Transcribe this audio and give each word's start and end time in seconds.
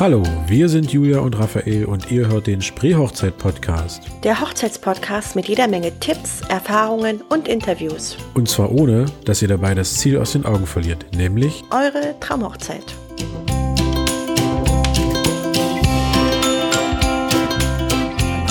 Hallo, 0.00 0.22
wir 0.46 0.68
sind 0.68 0.92
Julia 0.92 1.18
und 1.18 1.36
Raphael 1.36 1.84
und 1.84 2.08
ihr 2.12 2.28
hört 2.28 2.46
den 2.46 2.62
Spreehochzeit-Podcast. 2.62 4.02
Der 4.22 4.40
Hochzeitspodcast 4.40 5.34
mit 5.34 5.48
jeder 5.48 5.66
Menge 5.66 5.90
Tipps, 5.98 6.40
Erfahrungen 6.48 7.20
und 7.28 7.48
Interviews. 7.48 8.16
Und 8.34 8.48
zwar 8.48 8.70
ohne, 8.70 9.06
dass 9.24 9.42
ihr 9.42 9.48
dabei 9.48 9.74
das 9.74 9.94
Ziel 9.94 10.16
aus 10.18 10.34
den 10.34 10.46
Augen 10.46 10.66
verliert, 10.66 11.04
nämlich 11.16 11.64
Eure 11.72 12.14
Traumhochzeit. 12.20 12.84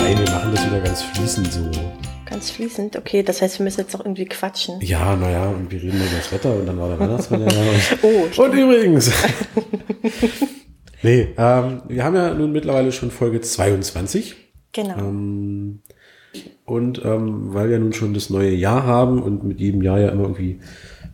Nein, 0.01 0.19
wir 0.19 0.29
machen 0.29 0.51
das 0.53 0.65
wieder 0.65 0.81
ganz 0.81 1.01
fließend 1.01 1.53
so. 1.53 1.71
Ganz 2.25 2.51
fließend, 2.51 2.97
okay, 2.97 3.23
das 3.23 3.41
heißt, 3.41 3.57
wir 3.59 3.63
müssen 3.63 3.79
jetzt 3.79 3.95
auch 3.95 4.01
irgendwie 4.01 4.25
quatschen. 4.25 4.81
Ja, 4.81 5.15
naja, 5.15 5.47
und 5.47 5.71
wir 5.71 5.81
reden 5.81 5.95
über 5.95 6.17
das 6.17 6.29
Wetter 6.29 6.53
und 6.53 6.65
dann 6.65 6.77
war 6.77 6.89
der 6.89 6.99
Weihnachtsmann 6.99 7.47
ja. 7.47 7.49
Oh, 8.01 8.43
Und 8.43 8.53
übrigens. 8.53 9.13
nee, 11.03 11.27
ähm, 11.37 11.81
wir 11.87 12.03
haben 12.03 12.15
ja 12.15 12.33
nun 12.33 12.51
mittlerweile 12.51 12.91
schon 12.91 13.11
Folge 13.11 13.41
22. 13.41 14.35
Genau. 14.71 14.97
Ähm, 14.97 15.79
und 16.65 17.03
ähm, 17.03 17.53
weil 17.53 17.69
wir 17.69 17.79
nun 17.79 17.93
schon 17.93 18.13
das 18.13 18.29
neue 18.29 18.51
Jahr 18.51 18.83
haben 18.83 19.21
und 19.21 19.43
mit 19.43 19.59
jedem 19.59 19.81
Jahr 19.81 19.99
ja 19.99 20.09
immer 20.09 20.23
irgendwie 20.23 20.59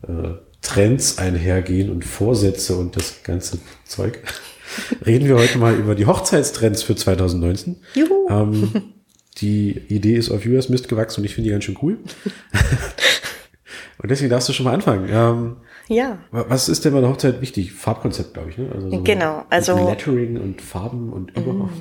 äh, 0.07 0.33
Trends 0.61 1.17
einhergehen 1.17 1.89
und 1.89 2.05
Vorsätze 2.05 2.75
und 2.75 2.95
das 2.95 3.23
ganze 3.23 3.59
Zeug, 3.85 4.19
reden 5.05 5.27
wir 5.27 5.35
heute 5.35 5.57
mal 5.57 5.75
über 5.75 5.95
die 5.95 6.05
Hochzeitstrends 6.05 6.83
für 6.83 6.95
2019. 6.95 7.77
Juhu. 7.93 8.27
Ähm, 8.29 8.93
die 9.37 9.77
Idee 9.89 10.15
ist 10.15 10.31
auf 10.31 10.45
US 10.45 10.69
Mist 10.69 10.87
gewachsen 10.87 11.21
und 11.21 11.25
ich 11.25 11.35
finde 11.35 11.49
die 11.49 11.51
ganz 11.51 11.65
schön 11.65 11.77
cool. 11.81 11.97
und 14.01 14.09
deswegen 14.09 14.29
darfst 14.29 14.49
du 14.49 14.53
schon 14.53 14.65
mal 14.65 14.73
anfangen. 14.73 15.09
Ähm, 15.11 15.57
ja. 15.87 16.17
wa- 16.31 16.45
was 16.47 16.69
ist 16.69 16.85
denn 16.85 16.93
bei 16.93 17.01
der 17.01 17.09
Hochzeit 17.09 17.41
wichtig? 17.41 17.71
Farbkonzept, 17.73 18.33
glaube 18.33 18.49
ich. 18.49 18.57
Ne? 18.57 18.69
Also 18.73 18.89
so 18.89 19.01
Genau, 19.03 19.43
also- 19.49 19.89
Lettering 19.89 20.39
und 20.39 20.61
Farben 20.61 21.11
und 21.13 21.35
überhaupt. 21.37 21.71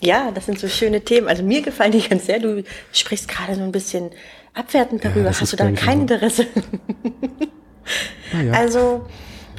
Ja, 0.00 0.32
das 0.32 0.46
sind 0.46 0.58
so 0.58 0.66
schöne 0.68 1.02
Themen. 1.02 1.28
Also 1.28 1.42
mir 1.44 1.62
gefallen 1.62 1.92
die 1.92 2.00
ganz 2.00 2.26
sehr. 2.26 2.40
Du 2.40 2.64
sprichst 2.92 3.28
gerade 3.28 3.54
so 3.54 3.62
ein 3.62 3.70
bisschen 3.70 4.10
abwertend 4.52 5.04
darüber. 5.04 5.24
das 5.28 5.40
Hast 5.40 5.52
du 5.52 5.56
da 5.56 5.70
kein. 5.70 6.00
Interesse? 6.02 6.46
Ja. 8.44 8.52
Also 8.52 9.06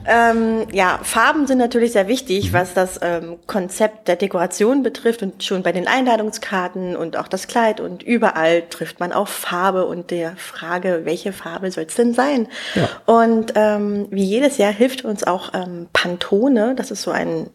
ähm, 0.05 0.67
ja, 0.71 0.99
Farben 1.03 1.47
sind 1.47 1.57
natürlich 1.57 1.91
sehr 1.93 2.07
wichtig, 2.07 2.49
Mhm. 2.49 2.53
was 2.53 2.73
das 2.73 2.99
ähm, 3.01 3.37
Konzept 3.47 4.07
der 4.07 4.15
Dekoration 4.15 4.83
betrifft 4.83 5.21
und 5.23 5.43
schon 5.43 5.63
bei 5.63 5.71
den 5.71 5.87
Einladungskarten 5.87 6.95
und 6.95 7.17
auch 7.17 7.27
das 7.27 7.47
Kleid 7.47 7.79
und 7.79 8.03
überall 8.03 8.63
trifft 8.69 8.99
man 8.99 9.11
auf 9.11 9.29
Farbe 9.29 9.85
und 9.85 10.11
der 10.11 10.35
Frage, 10.37 11.01
welche 11.03 11.33
Farbe 11.33 11.71
soll 11.71 11.85
es 11.85 11.95
denn 11.95 12.13
sein? 12.13 12.47
Ja. 12.75 12.89
Und 13.05 13.53
ähm, 13.55 14.07
wie 14.09 14.23
jedes 14.23 14.57
Jahr 14.57 14.71
hilft 14.73 15.05
uns 15.05 15.23
auch 15.23 15.53
ähm, 15.53 15.87
Pantone, 15.93 16.75
das 16.75 16.91
ist 16.91 17.01
so 17.03 17.11
ein 17.11 17.49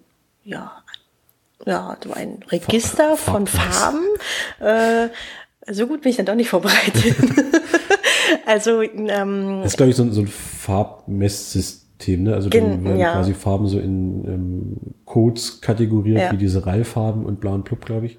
ja 0.45 0.73
ja 1.67 1.97
so 2.03 2.13
ein 2.13 2.43
Register 2.51 3.17
von. 3.17 3.47
Farben. 3.47 4.05
Äh, 4.61 5.09
so 5.71 5.87
gut 5.87 6.01
bin 6.01 6.11
ich 6.11 6.17
dann 6.17 6.25
doch 6.25 6.35
nicht 6.37 6.49
vorbereitet. 6.49 7.15
also 8.47 8.81
ähm, 8.81 9.59
Das 9.63 9.73
ist, 9.73 9.77
glaube 9.77 9.91
ich, 9.91 9.97
so, 9.97 10.03
ein- 10.05 10.13
so 10.13 10.23
ein 10.23 10.29
Farbmesssystem, 10.29 11.88
ne? 12.07 12.35
Also 12.35 12.49
dann 12.49 12.85
werden 12.85 12.99
ja. 12.99 13.13
quasi 13.13 13.35
Farben 13.35 13.67
so 13.67 13.79
in 13.79 14.25
ähm, 14.25 14.77
Codes 15.05 15.61
kategoriert, 15.61 16.19
Ja. 16.19 16.33
wie 16.33 16.37
diese 16.37 16.67
Rallfarben 16.67 17.25
und 17.25 17.41
blauen 17.41 17.65
Plupp, 17.65 17.85
glaube 17.85 18.07
ich. 18.07 18.19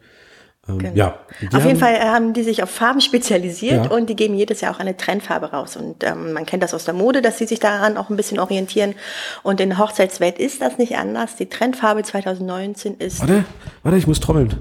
Ähm, 0.69 0.77
Genau. 0.79 0.93
Ja. 0.95 1.19
Auf 1.53 1.65
jeden 1.65 1.79
Fall 1.79 1.99
haben 2.01 2.33
die 2.33 2.43
sich 2.43 2.61
auf 2.63 2.69
Farben 2.69 3.01
spezialisiert 3.01 3.85
Ja. 3.85 3.91
und 3.91 4.09
die 4.09 4.15
geben 4.15 4.35
jedes 4.35 4.61
Jahr 4.61 4.73
auch 4.75 4.79
eine 4.79 4.95
Trendfarbe 4.97 5.47
raus. 5.51 5.75
Und 5.77 6.03
ähm, 6.03 6.33
man 6.33 6.45
kennt 6.45 6.63
das 6.63 6.73
aus 6.73 6.85
der 6.85 6.93
Mode, 6.93 7.21
dass 7.21 7.37
sie 7.37 7.45
sich 7.45 7.59
daran 7.59 7.97
auch 7.97 8.09
ein 8.09 8.15
bisschen 8.17 8.39
orientieren. 8.39 8.95
Und 9.43 9.59
in 9.61 9.69
der 9.69 9.77
Hochzeitswelt 9.79 10.37
ist 10.39 10.61
das 10.61 10.77
nicht 10.77 10.97
anders. 10.97 11.35
Die 11.35 11.47
Trendfarbe 11.47 12.03
2019 12.03 12.95
ist 12.97 13.19
Warte, 13.21 13.43
warte, 13.83 13.97
ich 13.97 14.07
muss 14.07 14.19
trommeln. 14.19 14.55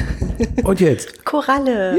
Und 0.64 0.80
jetzt? 0.80 1.24
Koralle. 1.24 1.98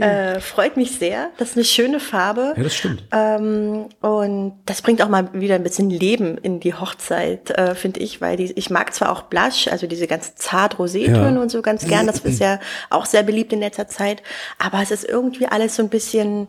Äh, 0.00 0.40
freut 0.40 0.76
mich 0.76 0.98
sehr. 0.98 1.28
Das 1.38 1.50
ist 1.50 1.56
eine 1.56 1.64
schöne 1.64 2.00
Farbe. 2.00 2.54
Ja, 2.56 2.62
das 2.62 2.74
stimmt. 2.74 3.04
Ähm, 3.12 3.86
und 4.00 4.54
das 4.66 4.82
bringt 4.82 5.02
auch 5.02 5.08
mal 5.08 5.28
wieder 5.32 5.54
ein 5.54 5.62
bisschen 5.62 5.90
Leben 5.90 6.38
in 6.38 6.60
die 6.60 6.74
Hochzeit, 6.74 7.50
äh, 7.50 7.74
finde 7.74 8.00
ich, 8.00 8.20
weil 8.20 8.36
die, 8.36 8.52
ich 8.52 8.70
mag 8.70 8.94
zwar 8.94 9.10
auch 9.12 9.22
Blush, 9.22 9.68
also 9.68 9.86
diese 9.86 10.06
ganz 10.06 10.34
zart 10.36 10.76
Rosétöne 10.78 11.34
Ja. 11.34 11.40
und 11.40 11.50
so 11.50 11.62
ganz 11.62 11.86
gern, 11.86 12.06
das 12.06 12.20
ist 12.20 12.40
ja 12.40 12.58
auch 12.90 13.06
sehr 13.06 13.22
beliebt 13.22 13.52
in 13.52 13.60
letzter 13.60 13.88
Zeit, 13.88 14.22
aber 14.58 14.82
es 14.82 14.90
ist 14.90 15.04
irgendwie 15.04 15.46
alles 15.46 15.76
so 15.76 15.82
ein 15.82 15.88
bisschen 15.88 16.48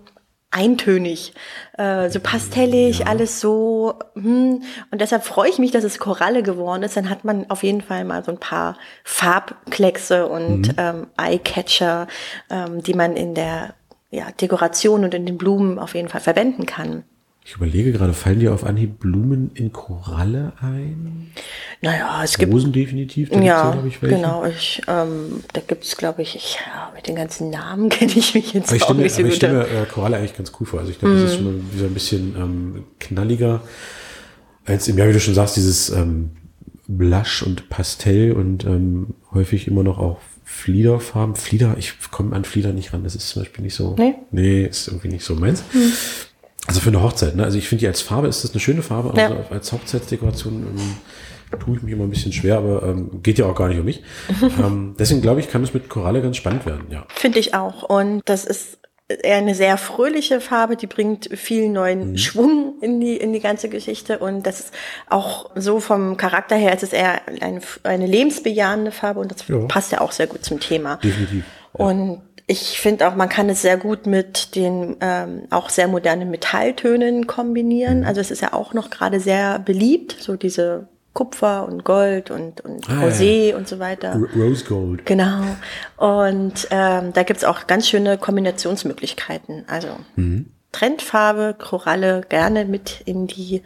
eintönig, 0.49 1.33
äh, 1.77 2.09
so 2.09 2.19
pastellig, 2.19 3.05
alles 3.05 3.41
so, 3.41 3.95
hm, 4.13 4.63
und 4.91 5.01
deshalb 5.01 5.23
freue 5.23 5.49
ich 5.49 5.59
mich, 5.59 5.71
dass 5.71 5.83
es 5.83 5.99
Koralle 5.99 6.41
geworden 6.41 6.83
ist, 6.83 6.95
dann 6.95 7.09
hat 7.09 7.25
man 7.25 7.49
auf 7.49 7.63
jeden 7.63 7.81
Fall 7.81 8.05
mal 8.05 8.23
so 8.23 8.31
ein 8.31 8.39
paar 8.39 8.77
Farbkleckse 9.03 10.27
und 10.27 10.73
ähm, 10.77 11.07
Eyecatcher, 11.17 12.07
ähm, 12.49 12.81
die 12.81 12.93
man 12.93 13.15
in 13.15 13.35
der 13.35 13.73
ja, 14.09 14.31
Dekoration 14.31 15.03
und 15.03 15.13
in 15.13 15.25
den 15.25 15.37
Blumen 15.37 15.79
auf 15.79 15.95
jeden 15.95 16.07
Fall 16.07 16.21
verwenden 16.21 16.65
kann. 16.65 17.03
Ich 17.47 17.55
überlege 17.55 17.93
gerade, 17.93 18.11
fallen 18.11 18.41
dir 18.41 18.53
auf 18.53 18.65
Anhieb 18.65 18.99
Blumen 18.99 19.51
in 19.53 19.71
Koralle 19.71 20.51
ein? 20.59 21.31
Naja, 21.81 22.21
es 22.21 22.37
gibt 22.37 22.51
Rosen 22.51 22.73
definitiv, 22.73 23.29
da 23.29 23.39
ja, 23.39 23.83
ich, 23.87 24.01
welche. 24.01 24.17
genau. 24.17 24.43
Ich, 24.43 24.81
ähm, 24.89 25.45
da 25.53 25.61
gibt's, 25.65 25.95
glaube 25.95 26.23
ich, 26.23 26.35
ich, 26.35 26.55
ja, 26.55 26.91
mit 26.93 27.07
den 27.07 27.15
ganzen 27.15 27.49
Namen 27.49 27.87
kenne 27.89 28.11
ich 28.13 28.33
mich 28.33 28.51
jetzt 28.51 28.67
Aber 28.67 28.75
ich 28.75 28.89
mir, 28.89 28.95
nicht 28.95 29.15
so 29.15 29.21
aber 29.21 29.29
ich 29.29 29.39
gut. 29.39 29.49
Mhm. 29.49 29.53
stelle 29.53 29.53
mir 29.59 29.81
äh, 29.81 29.85
Koralle 29.85 30.17
eigentlich 30.17 30.35
ganz 30.35 30.51
cool 30.59 30.67
vor. 30.67 30.81
Also 30.81 30.91
ich 30.91 30.99
glaube, 30.99 31.15
das 31.15 31.23
ist 31.23 31.35
schon 31.37 31.45
mal 31.45 31.73
wieder 31.73 31.85
ein 31.85 31.93
bisschen 31.93 32.35
ähm, 32.35 32.83
knalliger 32.99 33.61
als 34.65 34.89
im 34.89 34.97
Jahr, 34.97 35.07
wie 35.07 35.13
du 35.13 35.21
schon 35.21 35.33
sagst, 35.33 35.55
dieses 35.55 35.89
ähm, 35.89 36.31
Blush 36.89 37.43
und 37.43 37.69
Pastell 37.69 38.33
und 38.33 38.65
ähm, 38.65 39.13
häufig 39.33 39.69
immer 39.69 39.83
noch 39.83 39.99
auch 39.99 40.19
Fliederfarben. 40.43 41.37
Flieder, 41.37 41.77
ich 41.79 41.93
komme 42.11 42.35
an 42.35 42.43
Flieder 42.43 42.73
nicht 42.73 42.91
ran. 42.91 43.05
Das 43.05 43.15
ist 43.15 43.29
zum 43.29 43.43
Beispiel 43.43 43.63
nicht 43.63 43.75
so. 43.75 43.95
Nee? 43.97 44.15
Nee, 44.31 44.65
ist 44.65 44.89
irgendwie 44.89 45.07
nicht 45.07 45.23
so 45.23 45.35
meins. 45.35 45.63
Also 46.67 46.79
für 46.81 46.89
eine 46.89 47.01
Hochzeit, 47.01 47.35
ne? 47.35 47.43
Also 47.43 47.57
ich 47.57 47.67
finde 47.69 47.81
die 47.81 47.87
als 47.87 48.01
Farbe 48.01 48.27
ist 48.27 48.43
das 48.43 48.51
eine 48.51 48.59
schöne 48.59 48.81
Farbe, 48.81 49.09
aber 49.09 49.19
Ja. 49.21 49.29
so 49.29 49.53
als 49.53 49.71
Hochzeitsdekoration 49.71 50.53
ähm, 50.77 51.59
tue 51.59 51.77
ich 51.77 51.83
mich 51.83 51.93
immer 51.93 52.03
ein 52.03 52.09
bisschen 52.09 52.33
schwer, 52.33 52.57
aber 52.57 52.83
ähm, 52.83 53.21
geht 53.23 53.39
ja 53.39 53.45
auch 53.45 53.55
gar 53.55 53.69
nicht 53.69 53.79
um 53.79 53.85
mich. 53.85 54.03
ähm, 54.41 54.95
deswegen 54.99 55.21
glaube 55.21 55.39
ich, 55.39 55.49
kann 55.49 55.63
es 55.63 55.73
mit 55.73 55.87
Koralle 55.89 56.21
ganz 56.21 56.37
spannend 56.37 56.65
werden, 56.65 56.87
ja. 56.89 57.05
Finde 57.09 57.39
ich 57.39 57.53
auch. 57.53 57.83
Und 57.83 58.21
das 58.25 58.43
ist 58.45 58.79
eher 59.07 59.37
eine 59.37 59.55
sehr 59.55 59.77
fröhliche 59.77 60.41
Farbe, 60.41 60.75
die 60.75 60.87
bringt 60.87 61.29
viel 61.37 61.69
neuen 61.69 62.11
Mhm. 62.11 62.17
Schwung 62.17 62.73
in 62.81 62.99
die, 62.99 63.15
in 63.15 63.31
die 63.31 63.39
ganze 63.39 63.69
Geschichte. 63.69 64.19
Und 64.19 64.45
das 64.45 64.59
ist 64.59 64.73
auch 65.09 65.51
so 65.55 65.79
vom 65.79 66.17
Charakter 66.17 66.57
her, 66.57 66.73
es 66.75 66.83
ist 66.83 66.91
eher 66.93 67.21
eine, 67.41 67.61
eine 67.83 68.05
lebensbejahende 68.05 68.91
Farbe 68.91 69.21
und 69.21 69.31
das 69.31 69.47
Ja. 69.47 69.59
passt 69.67 69.93
ja 69.93 70.01
auch 70.01 70.11
sehr 70.11 70.27
gut 70.27 70.43
zum 70.43 70.59
Thema. 70.59 70.97
Definitiv. 70.97 71.45
Und 71.71 72.21
ich 72.49 72.79
finde 72.79 73.07
auch, 73.07 73.15
man 73.15 73.27
kann 73.27 73.49
es 73.49 73.61
sehr 73.61 73.75
gut 73.75 74.07
mit 74.07 74.55
den 74.55 74.95
ähm, 75.01 75.43
auch 75.49 75.69
sehr 75.69 75.89
modernen 75.89 76.31
Metalltönen 76.31 77.27
kombinieren. 77.27 77.99
Mhm. 77.99 78.05
Also 78.05 78.21
es 78.21 78.31
ist 78.31 78.41
ja 78.41 78.53
auch 78.53 78.73
noch 78.73 78.89
gerade 78.89 79.19
sehr 79.19 79.59
beliebt, 79.59 80.15
so 80.19 80.37
diese 80.37 80.87
Kupfer 81.11 81.67
und 81.67 81.83
Gold 81.83 82.31
und, 82.31 82.61
und 82.61 82.89
Ah, 82.89 83.01
ja, 83.01 83.07
Rosé 83.07 83.55
und 83.55 83.67
so 83.67 83.79
weiter. 83.79 84.09
R 84.09 84.41
Rose 84.41 84.63
Gold. 84.63 85.05
Genau. 85.05 85.41
Und 85.97 86.67
ähm, 86.69 87.11
da 87.11 87.23
gibt's 87.23 87.43
auch 87.43 87.67
ganz 87.67 87.89
schöne 87.89 88.17
Kombinationsmöglichkeiten. 88.17 89.65
Also 89.67 89.87
Trendfarbe, 90.71 91.55
Koralle 91.57 92.21
gerne 92.29 92.65
mit 92.65 93.01
in 93.05 93.25
die 93.27 93.63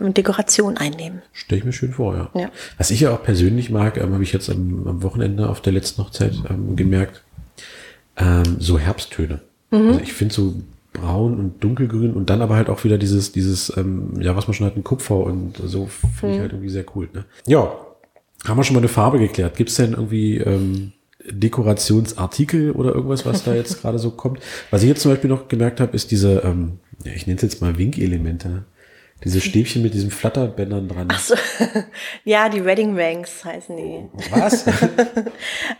Dekoration 0.00 0.76
einnehmen. 0.76 1.22
Stelle 1.32 1.58
ich 1.58 1.64
mir 1.64 1.72
schön 1.72 1.92
vor, 1.92 2.14
ja. 2.14 2.40
Ja. 2.40 2.50
Was 2.78 2.90
ich 2.90 3.00
ja 3.00 3.12
auch 3.12 3.22
persönlich 3.22 3.70
mag, 3.70 3.96
ähm, 3.96 4.12
habe 4.12 4.22
ich 4.22 4.32
jetzt 4.32 4.48
am, 4.48 4.86
am 4.86 5.02
Wochenende 5.02 5.48
auf 5.48 5.60
der 5.60 5.72
letzten 5.72 6.02
Hochzeit 6.02 6.34
ähm, 6.48 6.76
gemerkt, 6.76 7.24
ähm, 8.16 8.56
so 8.58 8.78
Herbsttöne. 8.78 9.40
Mhm. 9.70 9.88
Also 9.88 10.00
ich 10.00 10.12
finde 10.12 10.34
so 10.34 10.54
braun 10.92 11.34
und 11.38 11.64
dunkelgrün 11.64 12.12
und 12.14 12.30
dann 12.30 12.40
aber 12.42 12.54
halt 12.56 12.68
auch 12.68 12.84
wieder 12.84 12.98
dieses, 12.98 13.32
dieses, 13.32 13.76
ähm, 13.76 14.12
ja, 14.20 14.36
was 14.36 14.46
man 14.46 14.54
schon 14.54 14.66
hat, 14.66 14.76
ein 14.76 14.84
Kupfer 14.84 15.16
und 15.16 15.56
so 15.64 15.86
finde 15.86 16.26
Mhm. 16.26 16.32
ich 16.34 16.40
halt 16.40 16.52
irgendwie 16.52 16.70
sehr 16.70 16.84
cool. 16.94 17.08
Ne? 17.12 17.24
Ja, 17.46 17.72
haben 18.44 18.56
wir 18.56 18.62
schon 18.64 18.74
mal 18.74 18.80
eine 18.80 18.88
Farbe 18.88 19.18
geklärt. 19.18 19.56
Gibt 19.56 19.70
es 19.70 19.76
denn 19.76 19.92
irgendwie 19.92 20.36
ähm, 20.38 20.92
Dekorationsartikel 21.28 22.72
oder 22.72 22.94
irgendwas, 22.94 23.24
was 23.26 23.44
da 23.44 23.54
jetzt 23.54 23.80
gerade 23.80 23.98
so 23.98 24.10
kommt? 24.10 24.40
Was 24.70 24.82
ich 24.82 24.88
jetzt 24.88 25.00
zum 25.02 25.10
Beispiel 25.12 25.30
noch 25.30 25.48
gemerkt 25.48 25.80
habe, 25.80 25.94
ist 25.94 26.10
diese, 26.10 26.40
ähm, 26.40 26.78
ja, 27.04 27.12
ich 27.12 27.26
nenne 27.26 27.36
es 27.36 27.42
jetzt 27.42 27.60
mal 27.60 27.78
Winkelemente. 27.78 28.64
Ne? 29.16 29.20
Diese 29.24 29.40
Stäbchen 29.40 29.82
mit 29.82 29.94
diesen 29.94 30.10
Flatterbändern 30.10 30.88
dran. 30.88 31.08
Ach 31.10 31.18
so. 31.18 31.34
ja, 32.24 32.48
die 32.48 32.64
Wedding 32.64 32.94
Bangs 32.96 33.44
heißen 33.44 33.76
die. 33.76 34.04
Was? 34.30 34.64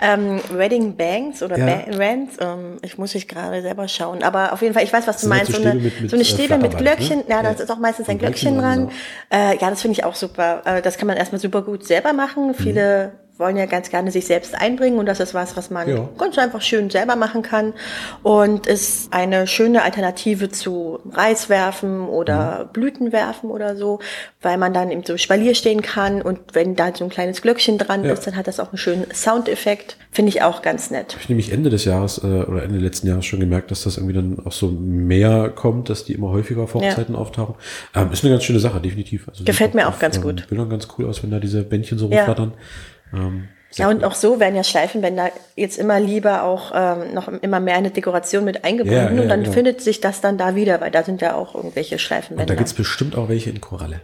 Ähm, 0.01 0.41
Wedding 0.51 0.97
Bangs 0.97 1.43
oder 1.43 1.57
Ja. 1.59 1.67
ba 1.67 1.97
Bands, 1.97 2.37
ähm, 2.41 2.77
ich 2.83 2.99
muss 2.99 3.15
ich 3.15 3.29
gerade 3.29 3.63
selber 3.63 3.89
schauen. 3.89 4.23
Aber 4.23 4.53
auf 4.53 4.61
jeden 4.63 4.75
Fall, 4.75 4.83
ich 4.83 4.93
weiß, 4.93 5.07
was 5.07 5.21
du 5.21 5.31
halt 5.31 5.49
meinst. 5.49 5.53
so 5.53 5.59
So, 5.63 5.69
eine, 5.69 5.71
Stäbe 5.81 5.85
mit- 5.85 6.01
mit, 6.01 6.11
so 6.11 6.17
eine 6.17 6.23
äh, 6.23 6.27
Stäbe 6.27 6.59
mit 6.59 6.73
Flatterband, 6.75 6.99
Glöckchen. 6.99 7.19
ne? 7.21 7.25
Ja, 7.29 7.43
das 7.43 7.59
Ja. 7.59 7.65
ist 7.65 7.71
auch 7.71 7.79
meistens 7.79 8.09
ein 8.09 8.19
Glöckchen 8.19 8.55
Glöckchen 8.59 8.89
dran. 8.89 8.91
dran, 9.31 9.53
Äh, 9.55 9.59
ja, 9.61 9.71
das 9.71 9.83
finde 9.83 9.93
ich 9.99 10.05
auch 10.05 10.15
super. 10.15 10.63
Äh, 10.65 10.83
das 10.83 10.99
kann 10.99 11.07
man 11.07 11.17
erstmal 11.17 11.41
super 11.41 11.63
gut 11.63 11.85
selber 11.87 12.13
machen. 12.13 12.55
Mhm. 12.59 13.11
Wollen 13.37 13.57
ja 13.57 13.67
ganz 13.67 13.91
gerne 13.91 14.13
sich 14.13 14.27
selbst 14.27 14.55
einbringen 14.55 14.99
und 14.99 15.07
das 15.07 15.19
ist 15.19 15.35
was, 15.35 15.57
was 15.57 15.69
man 15.71 15.89
Ja. 15.89 16.09
ganz 16.19 16.39
einfach 16.39 16.63
schön 16.63 16.89
selber 16.89 17.17
machen 17.17 17.43
kann 17.43 17.73
und 18.23 18.69
ist 18.69 19.13
eine 19.13 19.49
schöne 19.49 19.83
Alternative 19.83 20.51
zu 20.51 21.01
Reiswerfen 21.11 22.07
oder 22.07 22.71
Blütenwerfen 22.73 23.51
oder 23.51 23.75
so, 23.77 23.99
weil 24.41 24.57
man 24.57 24.73
dann 24.73 24.91
eben 24.93 25.03
so 25.05 25.17
Spalier 25.17 25.57
stehen 25.57 25.83
kann 25.83 26.23
und 26.23 26.39
wenn 26.53 26.77
da 26.77 26.95
so 26.95 27.03
ein 27.03 27.11
kleines 27.11 27.43
Glöckchen 27.43 27.77
dran 27.79 28.05
Ja. 28.05 28.13
ist, 28.13 28.25
dann 28.27 28.37
hat 28.37 28.47
das 28.47 28.61
auch 28.61 28.69
einen 28.69 28.79
schönen 28.79 29.07
Soundeffekt. 29.13 29.97
Finde 30.13 30.29
ich 30.29 30.43
auch 30.43 30.63
ganz 30.63 30.93
nett. 30.93 31.15
Hab 31.15 31.21
ich 31.23 31.29
nämlich 31.29 31.51
Ende 31.53 31.71
des 31.71 31.85
Jahres 31.85 32.19
äh, 32.19 32.27
oder 32.27 32.63
Ende 32.63 32.79
letzten 32.79 33.09
Jahres 33.09 33.25
schon 33.27 33.41
gemerkt, 33.41 33.71
dass 33.73 33.83
das 33.83 33.97
irgendwie 33.97 34.15
dann 34.15 34.39
auch 34.45 34.53
so 34.53 34.69
mehr 34.69 35.51
kommt, 35.51 35.91
dass 35.91 36.05
die 36.05 36.13
immer 36.13 36.29
häufiger 36.31 36.63
auf 36.63 36.75
Hochzeiten 36.75 37.17
auftauchen. 37.17 37.57
Ähm, 37.97 38.13
ist 38.13 38.23
eine 38.23 38.33
ganz 38.33 38.45
schöne 38.45 38.61
Sache, 38.61 38.81
definitiv. 38.81 39.29
Also 39.29 39.43
Gefällt 39.45 39.75
mir 39.75 39.89
auf, 39.89 39.97
auch 39.97 39.99
ganz 39.99 40.17
ähm, 40.19 40.23
gut. 40.23 40.47
Bildern 40.49 40.71
ganz 40.71 40.87
cool 40.97 41.07
aus, 41.07 41.23
wenn 41.25 41.33
da 41.33 41.41
diese 41.41 41.65
Bändchen 41.65 41.99
so 41.99 42.09
Ja. 42.11 42.27
Ähm, 43.15 43.49
Ja, 43.77 43.89
und 43.89 44.05
auch 44.05 44.15
so 44.15 44.39
werden 44.41 44.55
ja 44.55 44.63
Schleifenbänder 44.63 45.31
jetzt 45.57 45.79
immer 45.79 45.99
lieber 45.99 46.43
auch 46.45 46.73
ähm, 46.75 47.13
noch 47.15 47.29
immer 47.29 47.59
mehr 47.61 47.75
eine 47.77 47.91
Dekoration 47.91 48.45
mit 48.45 48.65
eingebunden 48.65 48.97
Ja, 48.97 49.13
ja, 49.13 49.23
und 49.23 49.29
dann 49.29 49.43
genau. 49.43 49.53
findet 49.53 49.81
sich 49.81 50.01
das 50.01 50.21
dann 50.21 50.39
da 50.39 50.55
wieder, 50.55 50.81
weil 50.81 50.91
da 50.93 51.03
sind 51.03 51.21
ja 51.23 51.35
auch 51.35 51.55
irgendwelche 51.55 51.97
und 51.97 52.01
Schleifenbänder. 52.01 52.47
da 52.47 52.57
gibt's 52.57 52.75
bestimmt 52.75 53.17
auch 53.17 53.29
welche 53.29 53.51
in 53.51 53.61
Koralle. 53.61 54.01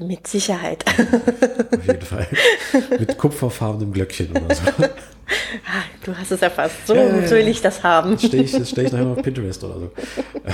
mit 0.00 0.26
Sicherheit. 0.26 0.84
Auf 0.88 1.86
jeden 1.86 2.02
Fall. 2.02 2.26
Mit 2.98 3.18
kupferfarbenem 3.18 3.92
Glöckchen 3.92 4.30
oder 4.30 4.54
so. 4.54 4.62
Du 6.04 6.16
hast 6.16 6.30
es 6.32 6.42
erfasst. 6.42 6.86
So, 6.86 6.94
Ja, 6.94 7.04
ja, 7.04 7.30
will 7.30 7.48
ich 7.48 7.60
das 7.60 7.82
haben. 7.82 8.12
Das 8.12 8.24
stehe 8.24 8.42
ich, 8.42 8.50
stell 8.68 8.86
ich 8.86 8.92
nachher 8.92 9.04
noch 9.04 9.16
auf 9.18 9.22
Pinterest 9.22 9.62
oder 9.64 9.78
so. 9.78 9.90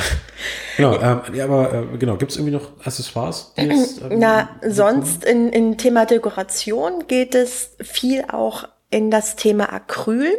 genau, 0.77 0.95
ähm, 1.01 1.21
ja, 1.35 1.45
aber 1.45 1.73
äh, 1.95 1.97
genau, 1.99 2.17
gibt's 2.17 2.37
irgendwie 2.37 2.55
noch 2.55 2.71
Accessoires, 2.85 3.53
die 3.57 3.63
jetzt. 3.63 4.03
Ähm, 4.11 4.19
Na, 4.19 4.49
sonst 4.67 5.25
in, 5.25 5.49
in 5.51 5.79
Thema 5.79 6.05
Dekoration 6.07 7.07
geht 7.09 7.35
es 7.35 7.71
viel 7.81 8.25
auch 8.31 8.69
in 8.91 9.11
das 9.11 9.37
Thema 9.37 9.73
Acryl. 9.73 10.39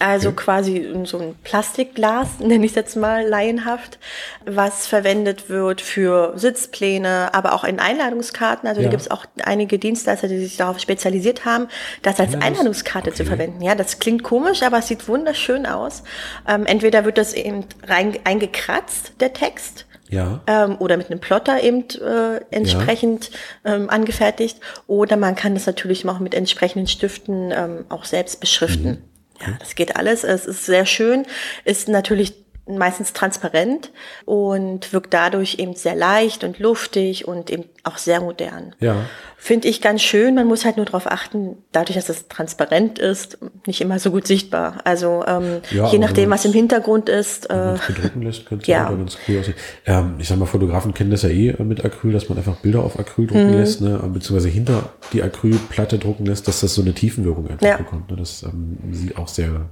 Also 0.00 0.32
quasi 0.32 0.86
so 1.04 1.18
ein 1.18 1.34
Plastikglas, 1.44 2.28
nenne 2.40 2.64
ich 2.66 2.72
es 2.72 2.76
jetzt 2.76 2.94
mal 2.96 3.26
laienhaft, 3.26 3.98
was 4.44 4.86
verwendet 4.86 5.48
wird 5.48 5.80
für 5.80 6.34
Sitzpläne, 6.36 7.30
aber 7.32 7.54
auch 7.54 7.64
in 7.64 7.80
Einladungskarten. 7.80 8.68
Also 8.68 8.82
Ja. 8.82 8.86
da 8.86 8.90
gibt 8.90 9.00
es 9.02 9.10
auch 9.10 9.24
einige 9.42 9.78
Dienstleister, 9.78 10.28
die 10.28 10.38
sich 10.38 10.58
darauf 10.58 10.78
spezialisiert 10.78 11.46
haben, 11.46 11.68
das 12.02 12.20
als 12.20 12.34
Einladungs- 12.34 12.42
Einladungskarte 12.44 13.12
zu 13.14 13.22
okay. 13.22 13.30
verwenden. 13.30 13.62
Ja, 13.62 13.74
das 13.74 13.98
klingt 13.98 14.22
komisch, 14.22 14.62
aber 14.62 14.78
es 14.78 14.88
sieht 14.88 15.08
wunderschön 15.08 15.64
aus. 15.64 16.02
Ähm, 16.46 16.66
entweder 16.66 17.06
wird 17.06 17.16
das 17.16 17.32
eben 17.32 17.64
rein, 17.86 18.18
eingekratzt, 18.24 19.12
der 19.20 19.32
Text, 19.32 19.86
Ja. 20.10 20.40
ähm, 20.46 20.76
oder 20.80 20.98
mit 20.98 21.10
einem 21.10 21.20
Plotter 21.20 21.62
eben 21.62 21.84
äh, 22.00 22.40
entsprechend 22.50 23.30
ähm, 23.64 23.88
angefertigt. 23.88 24.58
Oder 24.86 25.16
man 25.16 25.34
kann 25.34 25.54
das 25.54 25.64
natürlich 25.66 26.06
auch 26.06 26.18
mit 26.18 26.34
entsprechenden 26.34 26.86
Stiften 26.88 27.52
ähm, 27.52 27.86
auch 27.88 28.04
selbst 28.04 28.40
beschriften. 28.40 29.02
Ja, 29.40 29.54
das 29.58 29.74
geht 29.74 29.96
alles. 29.96 30.24
Es 30.24 30.46
ist 30.46 30.66
sehr 30.66 30.86
schön, 30.86 31.26
ist 31.64 31.88
natürlich 31.88 32.34
meistens 32.76 33.12
transparent 33.12 33.90
und 34.26 34.92
wirkt 34.92 35.14
dadurch 35.14 35.58
eben 35.58 35.74
sehr 35.74 35.94
leicht 35.94 36.44
und 36.44 36.58
luftig 36.58 37.26
und 37.26 37.50
eben 37.50 37.64
auch 37.84 37.96
sehr 37.96 38.20
modern. 38.20 38.74
Ja. 38.80 38.96
Finde 39.40 39.68
ich 39.68 39.80
ganz 39.80 40.02
schön. 40.02 40.34
Man 40.34 40.48
muss 40.48 40.64
halt 40.64 40.76
nur 40.78 40.84
darauf 40.86 41.06
achten, 41.06 41.58
dadurch, 41.70 41.94
dass 41.96 42.08
es 42.08 42.26
transparent 42.26 42.98
ist, 42.98 43.38
nicht 43.66 43.80
immer 43.80 44.00
so 44.00 44.10
gut 44.10 44.26
sichtbar. 44.26 44.78
Also 44.82 45.24
ähm, 45.28 45.60
Ja, 45.70 45.88
je 45.92 45.98
nachdem, 45.98 46.28
was 46.30 46.44
im 46.44 46.52
Hintergrund 46.52 47.08
ist. 47.08 47.48
Wenn 47.48 47.76
Äh, 47.76 47.78
bedrucken 47.86 48.22
lässt, 48.22 48.46
könnte 48.46 48.62
es 48.62 48.68
ja. 48.68 48.90
ganz 48.90 49.16
cool 49.28 49.38
aussehen. 49.38 49.54
Ähm, 49.86 50.16
ich 50.18 50.26
sag 50.26 50.38
mal, 50.38 50.46
Fotografen 50.46 50.92
kennen 50.92 51.12
das 51.12 51.22
ja 51.22 51.28
eh 51.28 51.54
mit 51.62 51.84
Acryl, 51.84 52.12
dass 52.12 52.28
man 52.28 52.36
einfach 52.36 52.56
Bilder 52.56 52.82
auf 52.82 52.98
Acryl 52.98 53.26
Mhm. 53.26 53.28
drucken 53.28 53.52
lässt, 53.54 53.80
ne, 53.80 53.98
beziehungsweise 54.12 54.48
hinter 54.48 54.90
die 55.12 55.22
Acrylplatte 55.22 55.98
drucken 55.98 56.26
lässt, 56.26 56.48
dass 56.48 56.60
das 56.60 56.74
so 56.74 56.82
eine 56.82 56.92
Tiefenwirkung 56.92 57.48
einfach 57.48 57.64
Ja. 57.64 57.76
bekommt. 57.76 58.10
Ne? 58.10 58.16
Das 58.16 58.42
ähm, 58.42 58.76
sieht 58.90 59.16
auch 59.16 59.28
sehr, 59.28 59.70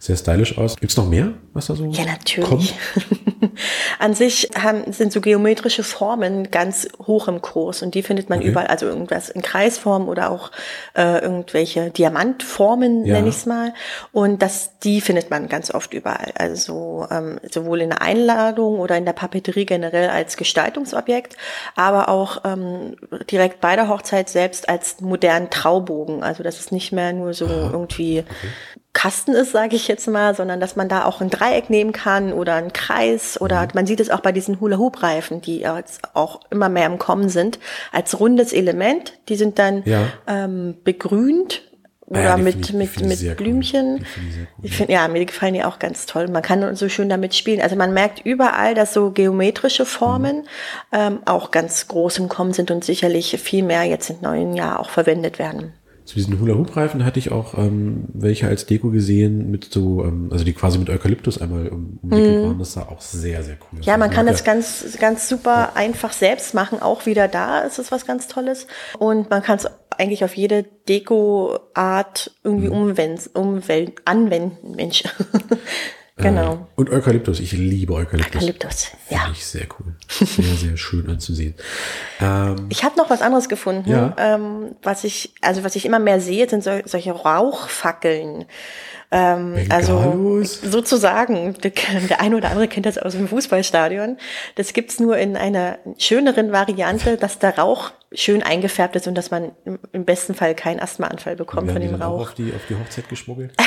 sehr 0.00 0.16
stylisch 0.16 0.58
aus. 0.58 0.74
Gibt's 0.76 0.96
noch 0.96 1.08
mehr, 1.08 1.34
was 1.52 1.66
da 1.66 1.76
so 1.76 1.84
Ja, 1.84 2.04
natürlich. 2.04 2.33
Kommt? 2.42 2.74
An 3.98 4.14
sich 4.14 4.50
haben, 4.60 4.92
sind 4.92 5.12
so 5.12 5.20
geometrische 5.20 5.82
Formen 5.84 6.50
ganz 6.50 6.88
hoch 7.06 7.28
im 7.28 7.40
Kurs 7.42 7.82
und 7.82 7.94
die 7.94 8.02
findet 8.02 8.28
man 8.28 8.40
Okay. 8.40 8.48
überall, 8.48 8.66
also 8.66 8.86
irgendwas 8.86 9.28
in 9.28 9.42
Kreisform 9.42 10.08
oder 10.08 10.30
auch 10.30 10.50
äh, 10.96 11.18
irgendwelche 11.18 11.90
Diamantformen, 11.90 13.04
Ja. 13.04 13.14
nenne 13.14 13.28
ich 13.28 13.36
es 13.36 13.46
mal. 13.46 13.72
Und 14.12 14.42
das, 14.42 14.78
die 14.80 15.00
findet 15.00 15.30
man 15.30 15.48
ganz 15.48 15.72
oft 15.72 15.94
überall. 15.94 16.32
Also 16.36 17.06
ähm, 17.10 17.38
sowohl 17.50 17.80
in 17.80 17.90
der 17.90 18.02
Einladung 18.02 18.80
oder 18.80 18.96
in 18.96 19.04
der 19.04 19.12
Papeterie 19.12 19.66
generell 19.66 20.08
als 20.10 20.36
Gestaltungsobjekt, 20.36 21.36
aber 21.76 22.08
auch 22.08 22.42
ähm, 22.44 22.96
direkt 23.30 23.60
bei 23.60 23.76
der 23.76 23.88
Hochzeit 23.88 24.28
selbst 24.28 24.68
als 24.68 25.00
modernen 25.00 25.50
Traubogen. 25.50 26.22
Also 26.24 26.42
das 26.42 26.58
ist 26.58 26.72
nicht 26.72 26.92
mehr 26.92 27.12
nur 27.12 27.34
so 27.34 27.46
irgendwie 27.46 28.24
Kasten 28.94 29.32
ist, 29.32 29.52
sage 29.52 29.76
ich 29.76 29.86
jetzt 29.88 30.06
mal, 30.08 30.34
sondern 30.34 30.60
dass 30.60 30.76
man 30.76 30.88
da 30.88 31.04
auch 31.04 31.20
ein 31.20 31.28
Dreieck 31.28 31.68
nehmen 31.68 31.92
kann 31.92 32.32
oder 32.32 32.54
einen 32.54 32.72
Kreis 32.72 33.38
oder 33.40 33.62
Mhm. 33.62 33.68
man 33.74 33.86
sieht 33.86 34.00
es 34.00 34.08
auch 34.08 34.20
bei 34.20 34.32
diesen 34.32 34.60
Hula-Hoop-Reifen, 34.60 35.40
die 35.42 35.58
jetzt 35.60 36.00
auch 36.14 36.40
immer 36.50 36.68
mehr 36.70 36.86
im 36.86 36.98
Kommen 36.98 37.28
sind, 37.28 37.58
als 37.92 38.18
rundes 38.20 38.52
Element. 38.52 39.12
Die 39.28 39.36
sind 39.36 39.58
dann 39.58 39.82
Ja. 39.84 40.06
ähm, 40.26 40.76
begrünt 40.84 41.62
oder 42.06 42.22
ja, 42.22 42.36
mit, 42.36 42.66
ich- 42.66 42.72
mit, 42.72 43.00
mit 43.00 43.20
cool. 43.22 43.34
Blümchen. 43.34 44.04
Finde 44.04 44.28
ich 44.30 44.36
cool, 44.36 44.46
Ich 44.64 44.76
finde, 44.76 44.92
ja, 44.92 45.08
mir 45.08 45.24
gefallen 45.24 45.54
die 45.54 45.64
auch 45.64 45.78
ganz 45.78 46.06
toll. 46.06 46.28
Man 46.28 46.42
kann 46.42 46.76
so 46.76 46.88
schön 46.88 47.08
damit 47.08 47.34
spielen. 47.34 47.60
Also 47.62 47.76
man 47.76 47.92
merkt 47.94 48.20
überall, 48.24 48.74
dass 48.74 48.92
so 48.94 49.10
geometrische 49.10 49.86
Formen 49.86 50.36
Mhm. 50.42 50.44
ähm, 50.92 51.18
auch 51.24 51.50
ganz 51.50 51.88
groß 51.88 52.18
im 52.18 52.28
Kommen 52.28 52.52
sind 52.52 52.70
und 52.70 52.84
sicherlich 52.84 53.40
viel 53.40 53.64
mehr 53.64 53.82
jetzt 53.84 54.08
im 54.10 54.18
neuen 54.20 54.54
Jahr 54.54 54.78
auch 54.80 54.90
verwendet 54.90 55.38
werden. 55.38 55.72
Zu 56.04 56.16
diesen 56.16 56.38
Hula-Hoop-Reifen 56.38 57.02
hatte 57.04 57.18
ich 57.18 57.32
auch 57.32 57.56
ähm, 57.56 58.04
welche 58.12 58.46
als 58.46 58.66
Deko 58.66 58.90
gesehen, 58.90 59.50
mit 59.50 59.72
so, 59.72 60.04
ähm, 60.04 60.28
also 60.30 60.44
die 60.44 60.52
quasi 60.52 60.78
mit 60.78 60.90
Eukalyptus 60.90 61.40
einmal 61.40 61.68
um, 61.68 61.98
umwickelt 62.02 62.44
waren. 62.44 62.58
Das 62.58 62.74
sah 62.74 62.82
auch 62.82 63.00
sehr, 63.00 63.42
sehr 63.42 63.56
cool 63.72 63.80
aus. 63.80 63.86
Ja, 63.86 63.96
man 63.96 64.08
Also 64.10 64.16
kann 64.16 64.26
das 64.26 64.44
ganz, 64.44 64.98
ganz 65.00 65.28
super 65.28 65.76
einfach 65.76 66.12
selbst 66.12 66.52
machen. 66.54 66.82
Auch 66.82 67.06
wieder 67.06 67.26
da 67.26 67.60
ist 67.60 67.78
es 67.78 67.90
was 67.90 68.04
ganz 68.06 68.28
Tolles. 68.28 68.66
Und 68.98 69.30
man 69.30 69.42
kann 69.42 69.56
es 69.56 69.66
eigentlich 69.96 70.24
auf 70.24 70.34
jede 70.36 70.64
Deko-Art 70.88 72.32
irgendwie 72.42 72.68
Mhm. 72.68 72.72
umwenden, 72.74 73.20
umwel 73.32 73.92
anwenden. 74.04 74.74
Mensch. 74.76 75.04
genau. 76.16 76.66
Und 76.76 76.90
Eukalyptus, 76.90 77.40
ich 77.40 77.52
liebe 77.52 77.92
Eukalyptus. 77.94 78.36
Eukalyptus, 78.42 78.88
ja. 79.10 79.18
Finde 79.20 79.32
ich 79.32 79.44
sehr 79.46 79.66
cool. 79.78 79.94
Sehr, 80.08 80.54
sehr 80.54 80.76
schön 80.76 81.08
anzusehen. 81.08 81.54
Ähm, 82.20 82.66
Ich 82.68 82.84
habe 82.84 82.96
noch 82.96 83.10
was 83.10 83.22
anderes 83.22 83.48
gefunden, 83.48 83.88
Ja. 83.90 84.14
ähm, 84.18 84.76
was 84.82 85.04
ich, 85.04 85.34
also 85.40 85.64
was 85.64 85.76
ich 85.76 85.84
immer 85.86 85.98
mehr 85.98 86.20
sehe, 86.20 86.48
sind 86.48 86.62
sol 86.62 86.82
solche 86.86 87.12
Rauchfackeln. 87.12 88.44
Ähm, 89.16 89.54
also 89.70 90.42
sozusagen, 90.42 91.54
der, 91.62 91.72
eine 92.20 92.36
oder 92.36 92.50
andere 92.50 92.66
kennt 92.66 92.84
das 92.84 92.98
aus 92.98 93.12
dem 93.12 93.28
Fußballstadion. 93.28 94.16
Das 94.56 94.72
gibt's 94.72 94.98
nur 94.98 95.16
in 95.18 95.36
einer 95.36 95.78
schöneren 95.98 96.50
Variante, 96.50 97.16
dass 97.16 97.38
der 97.38 97.56
Rauch 97.56 97.92
schön 98.12 98.42
eingefärbt 98.42 98.96
ist 98.96 99.06
und 99.06 99.14
dass 99.14 99.30
man 99.30 99.52
im- 99.92 100.04
besten 100.04 100.34
Fall 100.34 100.54
keinen 100.56 100.80
Asthmaanfall 100.80 101.36
bekommt 101.36 101.70
von 101.70 101.80
dem 101.80 101.94
Rauch. 101.94 102.20
auf 102.22 102.34
die, 102.34 102.52
auf 102.54 102.62
die 102.68 102.74
Hochzeit 102.74 103.08
geschmuggelt? 103.08 103.52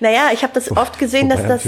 Naja, 0.00 0.30
ich 0.32 0.42
habe 0.42 0.52
das 0.54 0.74
oft 0.74 0.98
gesehen, 0.98 1.28
dass 1.28 1.42
das. 1.46 1.62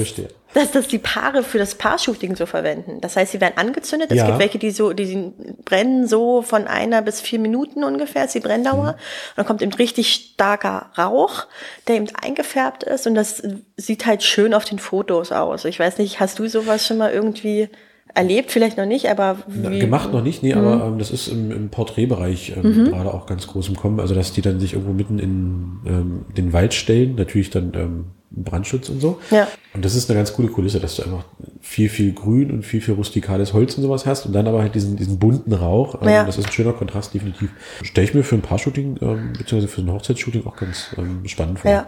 Dass 0.54 0.70
das 0.70 0.86
die 0.88 0.98
Paare 0.98 1.42
für 1.42 1.58
das 1.58 1.74
Paar-Shooting 1.76 2.36
so 2.36 2.46
verwenden. 2.46 3.00
Das 3.00 3.16
heißt, 3.16 3.32
sie 3.32 3.40
werden 3.40 3.54
angezündet. 3.56 4.10
Es 4.10 4.18
Ja. 4.18 4.26
gibt 4.26 4.38
welche, 4.38 4.58
die 4.58 4.70
so, 4.70 4.92
die 4.92 5.32
brennen 5.64 6.06
so 6.06 6.42
von 6.42 6.66
einer 6.66 7.00
bis 7.02 7.20
vier 7.20 7.38
Minuten 7.38 7.84
ungefähr, 7.84 8.24
ist 8.26 8.34
die 8.34 8.40
Brenndauer. 8.40 8.82
Mhm. 8.82 8.88
Und 8.90 8.96
dann 9.36 9.46
kommt 9.46 9.62
eben 9.62 9.72
richtig 9.72 10.12
starker 10.34 10.90
Rauch, 10.98 11.46
der 11.88 11.96
eben 11.96 12.08
eingefärbt 12.20 12.82
ist 12.84 13.06
und 13.06 13.14
das 13.14 13.42
sieht 13.76 14.04
halt 14.06 14.22
schön 14.22 14.52
auf 14.54 14.64
den 14.64 14.78
Fotos 14.78 15.32
aus. 15.32 15.64
Ich 15.64 15.78
weiß 15.78 15.98
nicht, 15.98 16.20
hast 16.20 16.38
du 16.38 16.46
sowas 16.48 16.86
schon 16.86 16.98
mal 16.98 17.12
irgendwie 17.12 17.68
erlebt? 18.14 18.50
Vielleicht 18.50 18.76
noch 18.76 18.84
nicht, 18.84 19.08
aber 19.08 19.38
Na, 19.48 19.70
Gemacht 19.70 20.12
noch 20.12 20.22
nicht, 20.22 20.42
nee, 20.42 20.54
Mhm. 20.54 20.58
aber 20.66 20.86
ähm, 20.86 20.98
das 20.98 21.10
ist 21.10 21.28
im, 21.28 21.50
im 21.50 21.70
Porträtbereich 21.70 22.52
ähm, 22.56 22.84
gerade 22.90 23.12
auch 23.14 23.24
ganz 23.26 23.46
groß 23.46 23.68
im 23.68 23.76
Kommen. 23.76 24.00
Also, 24.00 24.14
dass 24.14 24.32
die 24.32 24.42
dann 24.42 24.60
sich 24.60 24.74
irgendwo 24.74 24.92
mitten 24.92 25.18
in 25.18 25.78
ähm, 25.86 26.24
den 26.36 26.52
Wald 26.52 26.74
stellen, 26.74 27.14
natürlich 27.14 27.48
dann 27.48 27.72
ähm, 27.74 28.04
Brandschutz 28.34 28.88
und 28.88 29.00
so. 29.00 29.20
Ja. 29.30 29.46
Und 29.74 29.84
das 29.84 29.94
ist 29.94 30.10
eine 30.10 30.18
ganz 30.18 30.32
coole 30.32 30.48
Kulisse, 30.48 30.80
dass 30.80 30.96
du 30.96 31.02
einfach 31.04 31.24
viel, 31.60 31.88
viel 31.88 32.12
Grün 32.12 32.50
und 32.50 32.62
viel, 32.64 32.80
viel 32.80 32.94
rustikales 32.94 33.52
Holz 33.52 33.76
und 33.76 33.82
sowas 33.82 34.04
hast 34.06 34.26
und 34.26 34.32
dann 34.32 34.46
aber 34.48 34.60
halt 34.62 34.74
diesen, 34.74 34.96
diesen 34.96 35.18
bunten 35.18 35.52
Rauch. 35.52 36.00
Ähm, 36.02 36.08
Ja. 36.08 36.24
Das 36.24 36.38
ist 36.38 36.46
ein 36.46 36.52
schöner 36.52 36.72
Kontrast, 36.72 37.14
definitiv. 37.14 37.50
Stelle 37.82 38.06
ich 38.06 38.14
mir 38.14 38.22
für 38.24 38.34
ein 38.36 38.42
Paar-Shooting, 38.42 38.98
ähm, 39.00 39.32
beziehungsweise 39.36 39.68
für 39.68 39.80
ein 39.82 39.92
Hochzeitsshooting 39.92 40.46
auch 40.46 40.56
ganz 40.56 40.94
ähm, 40.98 41.22
spannend 41.26 41.60
vor. 41.60 41.70
Ja. 41.70 41.86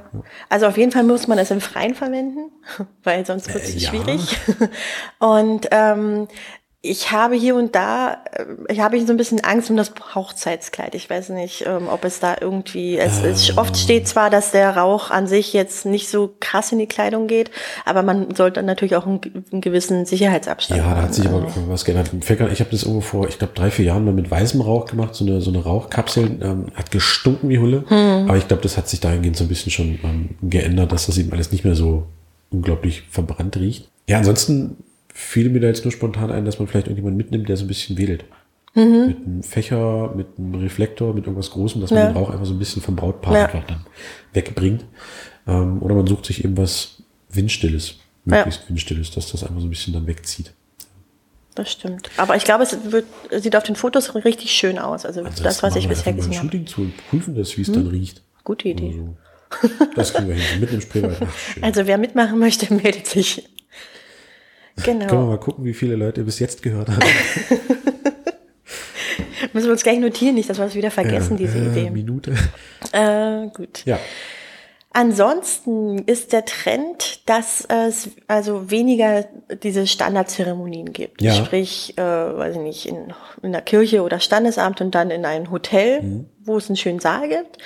Also 0.48 0.66
auf 0.66 0.76
jeden 0.78 0.92
Fall 0.92 1.04
muss 1.04 1.26
man 1.28 1.38
es 1.38 1.50
im 1.50 1.60
Freien 1.60 1.94
verwenden, 1.94 2.50
weil 3.02 3.24
sonst 3.26 3.52
wird 3.52 3.64
es 3.64 3.74
Äh, 3.74 3.78
ja. 3.78 3.90
schwierig. 3.90 4.38
Und 5.18 5.68
ähm, 5.70 6.28
ich 6.84 7.10
habe 7.12 7.34
hier 7.34 7.56
und 7.56 7.74
da, 7.74 8.18
äh, 8.32 8.44
ich 8.68 8.80
habe 8.80 9.00
so 9.04 9.12
ein 9.12 9.16
bisschen 9.16 9.42
Angst 9.42 9.70
um 9.70 9.76
das 9.76 9.92
Hochzeitskleid. 10.14 10.94
Ich 10.94 11.08
weiß 11.08 11.30
nicht, 11.30 11.64
ähm, 11.66 11.88
ob 11.88 12.04
es 12.04 12.20
da 12.20 12.36
irgendwie, 12.38 12.98
es, 12.98 13.22
es 13.22 13.48
Ähm. 13.48 13.58
oft 13.58 13.76
steht 13.76 14.06
zwar, 14.06 14.28
dass 14.28 14.50
der 14.50 14.76
Rauch 14.76 15.10
an 15.10 15.26
sich 15.26 15.54
jetzt 15.54 15.86
nicht 15.86 16.08
so 16.08 16.34
krass 16.40 16.72
in 16.72 16.78
die 16.78 16.86
Kleidung 16.86 17.26
geht, 17.26 17.50
aber 17.86 18.02
man 18.02 18.34
sollte 18.34 18.62
natürlich 18.62 18.96
auch 18.96 19.06
einen, 19.06 19.20
einen 19.50 19.60
gewissen 19.62 20.04
Sicherheitsabstand 20.04 20.78
Ja, 20.78 20.94
da 20.94 21.02
hat 21.02 21.14
sich 21.14 21.26
aber 21.26 21.44
Also, 21.44 21.68
was 21.68 21.84
geändert. 21.84 22.10
Ich 22.12 22.60
habe 22.60 22.70
das 22.70 22.82
irgendwo 22.82 23.00
vor, 23.00 23.28
ich 23.28 23.38
glaube, 23.38 23.54
drei, 23.54 23.70
vier 23.70 23.86
Jahren 23.86 24.04
mal 24.04 24.12
mit 24.12 24.30
weißem 24.30 24.60
Rauch 24.60 24.84
gemacht, 24.84 25.14
so 25.14 25.24
eine, 25.24 25.40
so 25.40 25.50
eine 25.50 25.62
Rauchkapsel, 25.62 26.38
ähm, 26.42 26.66
hat 26.74 26.90
gestunken 26.90 27.48
wie 27.48 27.58
Hulle. 27.58 27.84
Hm. 27.88 28.28
Aber 28.28 28.36
ich 28.36 28.46
glaube, 28.46 28.62
das 28.62 28.76
hat 28.76 28.88
sich 28.88 29.00
dahingehend 29.00 29.36
so 29.36 29.44
ein 29.44 29.48
bisschen 29.48 29.72
schon 29.72 29.98
ähm, 30.04 30.30
geändert, 30.42 30.92
dass 30.92 31.06
das 31.06 31.16
eben 31.16 31.32
alles 31.32 31.50
nicht 31.50 31.64
mehr 31.64 31.74
so 31.74 32.06
unglaublich 32.50 33.04
verbrannt 33.10 33.56
riecht. 33.56 33.88
Ja, 34.06 34.18
ansonsten 34.18 34.76
fiel 35.16 35.48
mir 35.48 35.60
da 35.60 35.68
jetzt 35.68 35.84
nur 35.84 35.92
spontan 35.92 36.30
ein, 36.32 36.44
dass 36.44 36.58
man 36.58 36.66
vielleicht 36.68 36.88
irgendjemanden 36.88 37.16
mitnimmt, 37.16 37.48
der 37.48 37.56
so 37.56 37.64
ein 37.64 37.68
bisschen 37.68 37.96
wedelt. 37.96 38.24
Mhm. 38.74 39.06
Mit 39.06 39.16
einem 39.24 39.42
Fächer, 39.44 40.12
mit 40.16 40.26
einem 40.36 40.56
Reflektor, 40.56 41.14
mit 41.14 41.24
irgendwas 41.26 41.52
Großem, 41.52 41.80
dass 41.80 41.90
man 41.92 42.00
Ja. 42.00 42.06
den 42.08 42.16
Rauch 42.16 42.30
einfach 42.30 42.44
so 42.44 42.52
ein 42.52 42.58
bisschen 42.58 42.82
vom 42.82 42.96
Brautpaar 42.96 43.34
Ja. 43.34 43.44
einfach 43.46 43.64
dann 43.66 43.86
wegbringt. 44.32 44.84
Ähm, 45.46 45.80
oder 45.80 45.94
man 45.94 46.06
sucht 46.08 46.26
sich 46.26 46.44
eben 46.44 46.56
was 46.56 47.02
Windstilles, 47.30 47.94
möglichst 48.24 48.68
Windstilles, 48.68 49.12
dass 49.12 49.30
das 49.30 49.44
einfach 49.44 49.60
so 49.60 49.66
ein 49.66 49.70
bisschen 49.70 49.92
dann 49.94 50.06
wegzieht. 50.08 50.52
Das 51.54 51.70
stimmt. 51.70 52.10
Aber 52.16 52.34
ich 52.34 52.42
glaube, 52.42 52.64
es 52.64 52.76
wird, 52.90 53.04
sieht 53.30 53.54
auf 53.54 53.62
den 53.62 53.76
Fotos 53.76 54.12
richtig 54.16 54.50
schön 54.50 54.76
aus. 54.80 55.06
Also 55.06 55.20
Ansonsten 55.20 55.44
das, 55.44 55.62
was 55.62 55.76
ich 55.76 55.86
bisher 55.88 56.12
gesehen 56.12 56.32
habe. 56.34 56.42
Shooting 56.46 56.66
zu 56.66 56.80
und 56.80 56.92
prüfen 57.08 57.36
das, 57.36 57.56
wie 57.56 57.62
es 57.62 57.70
dann 57.70 57.86
riecht. 57.86 58.22
Gute 58.42 58.68
Idee. 58.70 59.00
Also, 59.62 59.74
das 59.94 60.12
kriegen 60.14 60.28
wir 60.30 60.34
hin. 60.34 60.60
Mitten 60.60 60.74
im 60.74 60.80
Spreewald. 60.80 61.18
Also 61.60 61.86
wer 61.86 61.96
mitmachen 61.98 62.40
möchte, 62.40 62.74
meldet 62.82 63.06
sich. 63.06 63.44
Können 64.82 65.00
wir 65.00 65.06
Genau. 65.06 65.26
mal 65.26 65.38
gucken, 65.38 65.64
wie 65.64 65.74
viele 65.74 65.94
Leute 65.96 66.24
bis 66.24 66.38
jetzt 66.40 66.62
gehört 66.62 66.88
haben. 66.88 67.00
Müssen 69.52 69.66
wir 69.66 69.72
uns 69.72 69.82
gleich 69.84 69.98
notieren, 70.00 70.34
nicht, 70.34 70.50
dass 70.50 70.58
wir 70.58 70.64
es 70.64 70.74
wieder 70.74 70.90
vergessen, 70.90 71.36
diese 71.36 71.58
äh, 71.58 71.66
Idee. 71.66 71.90
Minute. 71.90 72.34
Äh, 72.92 73.46
gut. 73.54 73.84
Ja. 73.84 73.98
Ansonsten 74.96 75.98
ist 76.06 76.32
der 76.32 76.44
Trend, 76.44 77.28
dass 77.28 77.66
es 77.68 78.10
also 78.28 78.70
weniger 78.70 79.24
diese 79.62 79.86
Standardzeremonien 79.86 80.92
gibt. 80.92 81.20
Ja. 81.20 81.34
Sprich, 81.34 81.94
äh, 81.98 82.02
weiß 82.02 82.56
ich 82.56 82.62
nicht, 82.62 82.86
in, 82.86 83.12
in 83.42 83.52
der 83.52 83.62
Kirche 83.62 84.02
oder 84.02 84.20
Standesamt 84.20 84.80
und 84.80 84.94
dann 84.94 85.10
in 85.10 85.24
ein 85.24 85.50
Hotel, 85.50 86.02
Mhm. 86.02 86.26
wo 86.44 86.56
es 86.56 86.68
einen 86.68 86.76
schönen 86.76 87.00
Saal 87.00 87.28
gibt, 87.28 87.58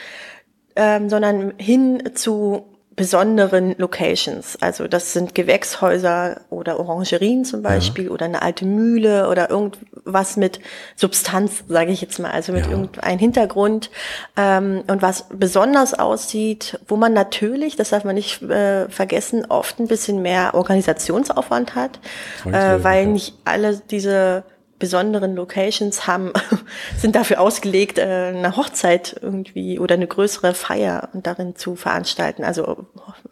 ähm, 0.76 1.08
sondern 1.10 1.52
hin 1.58 2.02
zu 2.14 2.64
besonderen 2.98 3.74
Locations. 3.78 4.58
Also 4.60 4.88
das 4.88 5.12
sind 5.12 5.34
Gewächshäuser 5.34 6.42
oder 6.50 6.78
Orangerien 6.78 7.44
zum 7.44 7.62
Beispiel 7.62 8.08
oder 8.10 8.26
eine 8.26 8.42
alte 8.42 8.66
Mühle 8.66 9.28
oder 9.28 9.48
irgendwas 9.50 10.36
mit 10.36 10.60
Substanz, 10.96 11.64
sage 11.68 11.92
ich 11.92 12.00
jetzt 12.00 12.18
mal, 12.18 12.30
also 12.30 12.52
mit 12.52 12.66
Ja. 12.66 12.72
irgendeinem 12.72 13.18
Hintergrund 13.18 13.90
ähm, 14.36 14.82
und 14.86 15.00
was 15.00 15.26
besonders 15.32 15.94
aussieht, 15.98 16.78
wo 16.88 16.96
man 16.96 17.12
natürlich, 17.12 17.76
das 17.76 17.90
darf 17.90 18.04
man 18.04 18.14
nicht 18.16 18.42
äh, 18.42 18.88
vergessen, 18.88 19.46
oft 19.48 19.78
ein 19.78 19.86
bisschen 19.86 20.20
mehr 20.20 20.54
Organisationsaufwand 20.54 21.74
hat, 21.74 22.00
äh, 22.46 22.82
weil 22.82 23.04
ja. 23.04 23.10
nicht 23.10 23.34
alle 23.44 23.80
diese 23.90 24.42
besonderen 24.78 25.34
Locations 25.34 26.06
haben, 26.06 26.32
sind 26.96 27.16
dafür 27.16 27.40
ausgelegt, 27.40 27.98
äh, 27.98 28.32
eine 28.34 28.56
Hochzeit 28.56 29.16
irgendwie 29.20 29.78
oder 29.78 29.94
eine 29.94 30.06
größere 30.06 30.54
Feier 30.54 31.08
darin 31.14 31.56
zu 31.56 31.76
veranstalten. 31.76 32.44
Also 32.44 32.86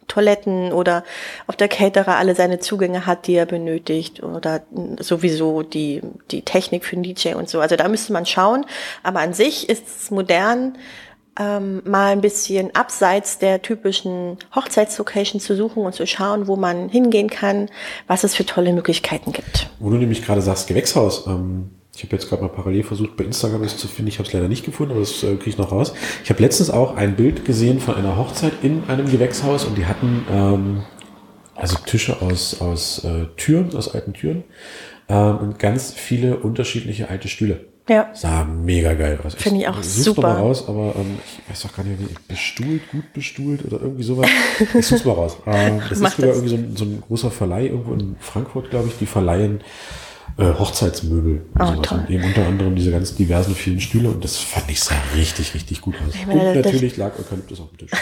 Toiletten 0.07 0.71
oder 0.71 1.03
ob 1.47 1.57
der 1.57 1.67
Caterer 1.67 2.17
alle 2.17 2.35
seine 2.35 2.59
Zugänge 2.59 3.05
hat, 3.05 3.27
die 3.27 3.35
er 3.35 3.45
benötigt 3.45 4.23
oder 4.23 4.61
sowieso 4.99 5.63
die, 5.63 6.01
die 6.31 6.41
Technik 6.43 6.85
für 6.85 6.95
den 6.95 7.03
DJ 7.03 7.33
und 7.33 7.49
so. 7.49 7.59
Also 7.59 7.75
da 7.75 7.87
müsste 7.87 8.13
man 8.13 8.25
schauen. 8.25 8.65
Aber 9.03 9.19
an 9.19 9.33
sich 9.33 9.69
ist 9.69 9.87
es 9.87 10.11
modern, 10.11 10.77
ähm, 11.39 11.81
mal 11.85 12.11
ein 12.11 12.21
bisschen 12.21 12.75
abseits 12.75 13.39
der 13.39 13.61
typischen 13.61 14.37
Hochzeitslocation 14.55 15.39
zu 15.39 15.55
suchen 15.55 15.83
und 15.83 15.93
zu 15.93 16.05
schauen, 16.07 16.47
wo 16.47 16.55
man 16.55 16.89
hingehen 16.89 17.29
kann, 17.29 17.69
was 18.07 18.23
es 18.23 18.35
für 18.35 18.45
tolle 18.45 18.73
Möglichkeiten 18.73 19.31
gibt. 19.31 19.69
Wo 19.79 19.89
du 19.89 19.97
nämlich 19.97 20.25
gerade 20.25 20.41
sagst, 20.41 20.67
Gewächshaus. 20.67 21.27
Ähm, 21.27 21.69
ich 21.95 22.03
habe 22.03 22.15
jetzt 22.15 22.29
gerade 22.29 22.43
mal 22.43 22.49
parallel 22.49 22.83
versucht, 22.83 23.17
bei 23.17 23.23
Instagram 23.23 23.63
es 23.63 23.75
zu 23.77 23.87
finden. 23.87 24.09
Ich 24.09 24.19
habe 24.19 24.27
es 24.27 24.33
leider 24.33 24.47
nicht 24.47 24.63
gefunden, 24.63 24.91
aber 24.91 24.99
das 24.99 25.23
äh, 25.23 25.35
kriege 25.35 25.49
ich 25.49 25.57
noch 25.57 25.71
raus. 25.71 25.93
Ich 26.23 26.29
habe 26.29 26.41
letztens 26.43 26.69
auch 26.69 26.95
ein 26.95 27.15
Bild 27.15 27.43
gesehen 27.43 27.79
von 27.79 27.95
einer 27.95 28.17
Hochzeit 28.17 28.53
in 28.61 28.83
einem 28.87 29.09
Gewächshaus 29.09 29.65
und 29.65 29.77
die 29.77 29.87
hatten 29.87 30.25
ähm, 30.31 30.83
also 31.55 31.77
Tische 31.85 32.21
aus, 32.21 32.61
aus 32.61 33.03
äh, 33.03 33.25
Türen, 33.35 33.75
aus 33.75 33.93
alten 33.93 34.13
Türen 34.13 34.43
ähm, 35.09 35.37
und 35.37 35.59
ganz 35.59 35.91
viele 35.93 36.37
unterschiedliche 36.37 37.09
alte 37.09 37.27
Stühle. 37.27 37.65
Ja. 37.87 38.09
Sah 38.13 38.43
mega 38.43 38.93
geil 38.93 39.19
aus. 39.23 39.35
Finde 39.35 39.61
ich 39.61 39.67
auch 39.67 39.75
such's 39.81 40.03
super. 40.03 40.21
Mal 40.21 40.35
raus, 40.35 40.65
aber 40.67 40.93
ähm, 40.97 41.19
ich 41.25 41.49
weiß 41.49 41.61
doch 41.63 41.75
gar 41.75 41.83
nicht, 41.83 41.99
wie 41.99 42.15
bestuhlt, 42.27 42.81
gut 42.91 43.13
bestuhlt 43.13 43.65
oder 43.65 43.81
irgendwie 43.81 44.03
sowas. 44.03 44.29
Ich 44.77 44.85
such's 44.85 45.05
mal 45.05 45.13
raus. 45.13 45.37
Ähm, 45.45 45.81
das 45.89 45.99
Mach 45.99 46.09
ist 46.09 46.15
sogar 46.17 46.31
das. 46.31 46.37
irgendwie 46.37 46.49
so 46.49 46.55
ein, 46.55 46.75
so 46.75 46.85
ein 46.85 47.01
großer 47.07 47.31
Verleih 47.31 47.67
irgendwo 47.67 47.93
in 47.93 48.15
Frankfurt, 48.19 48.69
glaube 48.69 48.89
ich, 48.89 48.97
die 48.97 49.05
verleihen 49.05 49.61
äh, 50.37 50.43
Hochzeitsmöbel. 50.59 51.41
und 51.53 51.61
Oh, 51.61 51.65
sowas. 51.65 51.81
toll. 51.87 51.99
Und 51.99 52.09
eben 52.09 52.23
unter 52.23 52.45
anderem 52.45 52.75
diese 52.75 52.91
ganz 52.91 53.15
diversen 53.15 53.55
vielen 53.55 53.79
Stühle 53.79 54.09
und 54.09 54.23
das 54.23 54.37
fand 54.37 54.69
ich 54.69 54.79
sah 54.81 54.95
richtig, 55.15 55.53
richtig 55.53 55.81
gut 55.81 55.95
aus. 56.07 56.13
meine, 56.27 56.39
und 56.49 56.55
das- 56.55 56.65
natürlich 56.65 56.97
lag 56.97 57.17
Eukalyptus 57.17 57.59
auf 57.59 57.69
dem 57.71 57.77
Tisch. 57.87 57.91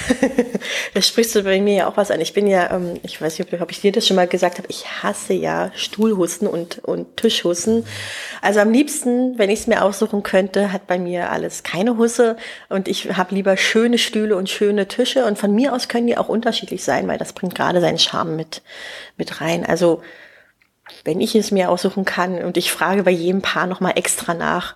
Das 0.95 1.07
sprichst 1.07 1.35
du 1.35 1.43
bei 1.43 1.59
mir 1.61 1.73
ja 1.75 1.87
auch 1.89 1.97
was 1.97 2.09
an. 2.09 2.21
Ich 2.21 2.33
bin 2.33 2.47
ja, 2.47 2.71
ähm, 2.73 2.93
ich 3.03 3.21
weiß 3.21 3.37
nicht, 3.37 3.53
ob, 3.61 3.69
ich 3.71 3.81
dir 3.81 3.91
das 3.91 4.07
schon 4.07 4.15
mal 4.15 4.27
gesagt 4.27 4.57
habe, 4.57 4.67
ich 4.69 5.03
hasse 5.03 5.33
ja 5.33 5.69
Stuhlhusten 5.75 6.47
und, 6.47 6.79
und 6.79 7.17
Tischhusten. 7.17 7.85
Also 8.41 8.61
am 8.61 8.71
liebsten, 8.71 9.37
wenn 9.37 9.49
ich 9.49 9.59
es 9.59 9.67
mir 9.67 9.83
aussuchen 9.83 10.23
könnte, 10.23 10.71
hat 10.71 10.87
bei 10.87 10.97
mir 10.97 11.31
alles 11.31 11.63
keine 11.63 11.97
Husse 11.97 12.37
und 12.69 12.87
ich 12.87 13.15
habe 13.17 13.35
lieber 13.35 13.57
schöne 13.57 13.97
Stühle 13.97 14.37
und 14.37 14.49
schöne 14.49 14.87
Tische 14.87 15.25
und 15.25 15.37
von 15.37 15.53
mir 15.53 15.73
aus 15.73 15.87
können 15.89 16.07
die 16.07 16.17
auch 16.17 16.29
unterschiedlich 16.29 16.83
sein, 16.83 17.07
weil 17.07 17.17
das 17.17 17.33
bringt 17.33 17.55
gerade 17.55 17.81
seinen 17.81 17.99
Charme 17.99 18.35
mit, 18.37 18.61
mit 19.17 19.41
rein. 19.41 19.65
Also 19.65 20.01
wenn 21.03 21.21
ich 21.21 21.35
es 21.35 21.51
mir 21.51 21.69
aussuchen 21.69 22.05
kann 22.05 22.43
und 22.43 22.57
ich 22.57 22.71
frage 22.71 23.03
bei 23.03 23.11
jedem 23.11 23.41
Paar 23.41 23.67
nochmal 23.67 23.93
extra 23.95 24.33
nach, 24.33 24.75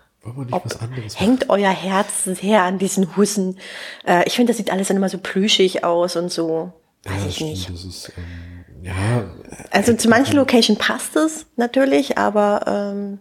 hängt 1.15 1.49
euer 1.49 1.71
Herz 1.71 2.25
sehr 2.25 2.63
an 2.63 2.77
diesen 2.77 3.15
Hussen. 3.15 3.57
Äh, 4.05 4.23
ich 4.27 4.35
finde, 4.35 4.51
das 4.51 4.57
sieht 4.57 4.71
alles 4.71 4.89
dann 4.89 4.97
immer 4.97 5.09
so 5.09 5.17
plüschig 5.17 5.83
aus 5.83 6.15
und 6.15 6.31
so. 6.31 6.73
Weiß 7.05 7.13
Ja, 7.21 7.27
ich 7.27 7.35
stimmt, 7.35 7.49
nicht. 7.51 7.69
Ist, 7.69 8.11
ähm, 8.17 8.83
ja, 8.83 9.29
Also 9.71 9.93
zu 9.93 10.09
manchen 10.09 10.35
Location 10.35 10.77
passt 10.77 11.15
es 11.15 11.45
natürlich, 11.55 12.17
aber 12.17 12.65
ähm, 12.67 13.19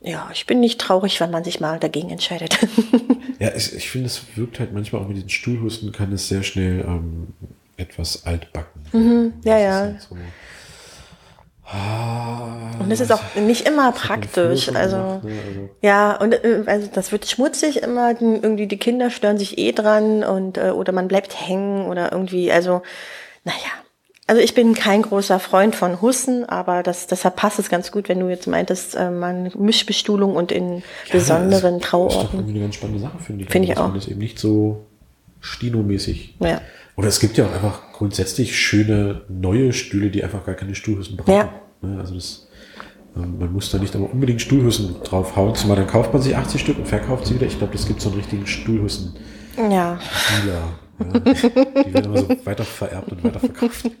ja, 0.00 0.28
ich 0.34 0.46
bin 0.46 0.60
nicht 0.60 0.80
traurig, 0.80 1.18
wenn 1.20 1.30
man 1.30 1.44
sich 1.44 1.60
mal 1.60 1.78
dagegen 1.78 2.10
entscheidet. 2.10 2.58
Ja, 3.40 3.50
ich, 3.54 3.74
ich 3.74 3.90
finde, 3.90 4.06
es 4.06 4.22
wirkt 4.36 4.60
halt 4.60 4.72
manchmal 4.72 5.02
auch 5.02 5.08
mit 5.08 5.16
diesen 5.16 5.28
Stuhlhusten, 5.28 5.90
kann 5.90 6.12
es 6.12 6.28
sehr 6.28 6.44
schnell 6.44 6.84
ähm, 6.86 7.34
etwas 7.76 8.24
altbacken. 8.24 8.82
Mhm. 8.92 9.32
ja, 9.44 9.58
ja. 9.58 9.80
Halt 9.80 10.00
so, 10.00 10.16
Und 12.78 12.90
es 12.90 13.00
ist 13.00 13.10
auch 13.12 13.22
nicht 13.36 13.66
immer 13.66 13.92
das 13.92 14.00
praktisch. 14.02 14.68
Also 14.74 14.96
ne? 14.96 15.20
also 15.20 15.20
ja, 15.80 16.14
und 16.16 16.32
äh, 16.34 16.62
also 16.66 16.88
das 16.92 17.10
wird 17.12 17.26
schmutzig 17.26 17.82
immer. 17.82 18.14
die- 18.14 18.24
Irgendwie 18.24 18.66
die 18.66 18.76
Kinder 18.76 19.10
stören 19.10 19.38
sich 19.38 19.56
eh 19.58 19.72
dran 19.72 20.22
und 20.24 20.58
äh, 20.58 20.70
oder 20.70 20.92
man 20.92 21.08
bleibt 21.08 21.34
hängen 21.48 21.86
oder 21.86 22.12
irgendwie. 22.12 22.52
Also 22.52 22.82
naja. 23.44 23.56
Also 24.26 24.40
ich 24.40 24.54
bin 24.54 24.72
kein 24.74 25.02
großer 25.02 25.38
Freund 25.38 25.74
von 25.76 26.00
Hussen, 26.00 26.48
aber 26.48 26.82
das, 26.82 27.06
deshalb 27.06 27.36
passt 27.36 27.58
es 27.58 27.68
ganz 27.68 27.92
gut, 27.92 28.08
wenn 28.08 28.20
du 28.20 28.28
jetzt 28.30 28.46
meintest, 28.46 28.94
äh, 28.94 29.10
man 29.10 29.50
Mischbestuhlung 29.58 30.34
und 30.34 30.50
in 30.50 30.82
besonderen 31.12 31.50
Ja, 31.50 31.58
das 31.60 31.64
Ist 31.76 31.82
doch 31.84 31.88
Trauorten. 31.90 32.38
irgendwie 32.38 32.50
eine 32.52 32.60
ganz 32.60 32.74
spannende 32.76 33.00
Sache, 33.00 33.18
finde 33.18 33.44
ich. 33.44 33.50
Finde 33.50 33.68
ich 33.72 33.76
auch. 33.78 33.92
Das 33.92 34.08
eben 34.08 34.20
nicht 34.20 34.38
so 34.38 34.86
Stino-mäßig. 35.40 36.36
Ja. 36.40 36.60
Oder 36.96 37.08
es 37.08 37.18
gibt 37.20 37.36
ja 37.36 37.46
auch 37.46 37.52
einfach 37.52 37.92
grundsätzlich 37.92 38.58
schöne 38.58 39.22
neue 39.28 39.72
Stühle, 39.72 40.10
die 40.10 40.22
einfach 40.22 40.44
gar 40.44 40.54
keine 40.54 40.74
Stuhlhussen 40.74 41.16
brauchen. 41.16 41.32
Ja. 41.32 41.52
Ne, 41.82 41.98
Also 42.00 42.14
das, 42.14 42.48
ähm, 43.16 43.38
man 43.38 43.52
muss 43.52 43.70
da 43.70 43.78
nicht 43.78 43.94
aber 43.96 44.10
unbedingt 44.12 44.40
Stuhlhussen 44.40 44.96
draufhauen. 45.02 45.54
Zumal 45.54 45.76
dann 45.76 45.86
kauft 45.86 46.12
man 46.12 46.22
sich 46.22 46.36
80 46.36 46.60
Stück 46.60 46.78
und 46.78 46.86
verkauft 46.86 47.26
sie 47.26 47.34
wieder. 47.34 47.46
Ich 47.46 47.58
glaube, 47.58 47.72
das 47.72 47.86
gibt 47.86 48.00
so 48.00 48.10
einen 48.10 48.18
richtigen 48.18 48.46
Stuhlhussen. 48.46 49.16
Ja. 49.56 49.98
Ja, 51.00 51.18
die 51.18 51.94
werden 51.94 52.04
immer 52.04 52.18
so 52.18 52.28
weiter 52.46 52.64
vererbt 52.64 53.10
und 53.12 53.24
weiter 53.24 53.40
verkauft. 53.40 53.90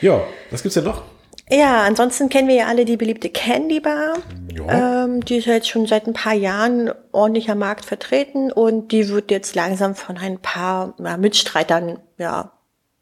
Ja, 0.00 0.20
was 0.52 0.62
gibt's 0.62 0.74
denn 0.74 0.84
noch? 0.84 1.02
Ja, 1.50 1.82
ansonsten 1.82 2.28
kennen 2.28 2.48
wir 2.48 2.56
ja 2.56 2.66
alle 2.66 2.84
die 2.84 2.96
beliebte 2.96 3.30
Candy 3.30 3.80
Bar. 3.80 4.18
Ja. 4.54 5.04
Ähm, 5.04 5.24
die 5.24 5.38
ist 5.38 5.46
ja 5.46 5.54
jetzt 5.54 5.68
schon 5.68 5.86
seit 5.86 6.06
ein 6.06 6.12
paar 6.12 6.34
Jahren 6.34 6.90
ordentlich 7.12 7.50
am 7.50 7.58
Markt 7.58 7.84
vertreten 7.84 8.52
und 8.52 8.92
die 8.92 9.08
wird 9.08 9.30
jetzt 9.30 9.54
langsam 9.54 9.94
von 9.94 10.18
ein 10.18 10.38
paar 10.38 10.94
ja, 10.98 11.16
Mitstreitern 11.16 12.00
ja 12.18 12.52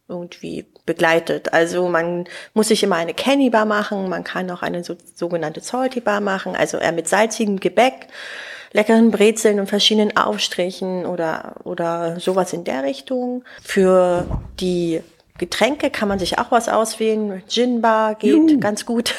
irgendwie 0.08 0.66
begleitet. 0.84 1.52
Also 1.52 1.88
man 1.88 2.26
muss 2.54 2.68
sich 2.68 2.82
immer 2.82 2.96
eine 2.96 3.14
Candy 3.14 3.50
Bar 3.50 3.64
machen, 3.64 4.08
man 4.08 4.22
kann 4.22 4.50
auch 4.50 4.62
eine 4.62 4.84
so, 4.84 4.96
sogenannte 5.14 5.60
Salty 5.60 6.00
Bar 6.00 6.20
machen, 6.20 6.54
also 6.54 6.78
eher 6.78 6.92
mit 6.92 7.08
salzigem 7.08 7.58
Gebäck, 7.58 8.06
leckeren 8.72 9.10
Brezeln 9.10 9.58
und 9.58 9.66
verschiedenen 9.66 10.16
Aufstrichen 10.16 11.06
oder 11.06 11.56
oder 11.64 12.20
sowas 12.20 12.52
in 12.52 12.62
der 12.62 12.84
Richtung. 12.84 13.44
Für 13.62 14.26
die 14.60 15.00
Getränke 15.38 15.90
kann 15.90 16.09
man 16.09 16.19
sich 16.19 16.38
auch 16.38 16.50
was 16.50 16.69
auswählen. 16.69 17.43
Gin 17.49 17.83
Bar 17.83 18.14
geht 18.14 18.31
Juhu. 18.31 18.61
ganz 18.61 18.87
gut. 18.87 19.14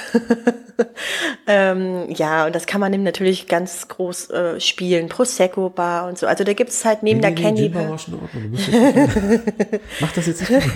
ähm, 1.48 2.06
ja, 2.10 2.46
und 2.46 2.56
das 2.56 2.66
kann 2.66 2.82
man 2.82 2.94
eben 2.94 3.04
natürlich 3.04 3.48
ganz 3.48 3.88
groß 3.88 4.30
äh, 4.32 4.60
spielen. 4.60 5.10
Prosecco 5.10 5.70
Bar 5.70 6.08
und 6.08 6.18
so. 6.18 6.28
Also 6.28 6.44
da 6.44 6.54
gibt 6.54 6.72
es 6.72 6.84
halt 6.86 7.04
neben 7.04 7.20
nee, 7.20 7.22
der 7.22 7.32
nee, 7.32 7.42
Candy 7.42 7.70
Bar. 7.70 7.90
War 7.90 7.98
schon 7.98 8.16
in 8.16 8.20
Ordnung. 8.22 9.40
Mach 10.02 10.12
das 10.14 10.28
jetzt 10.28 10.50
nicht. 10.50 10.68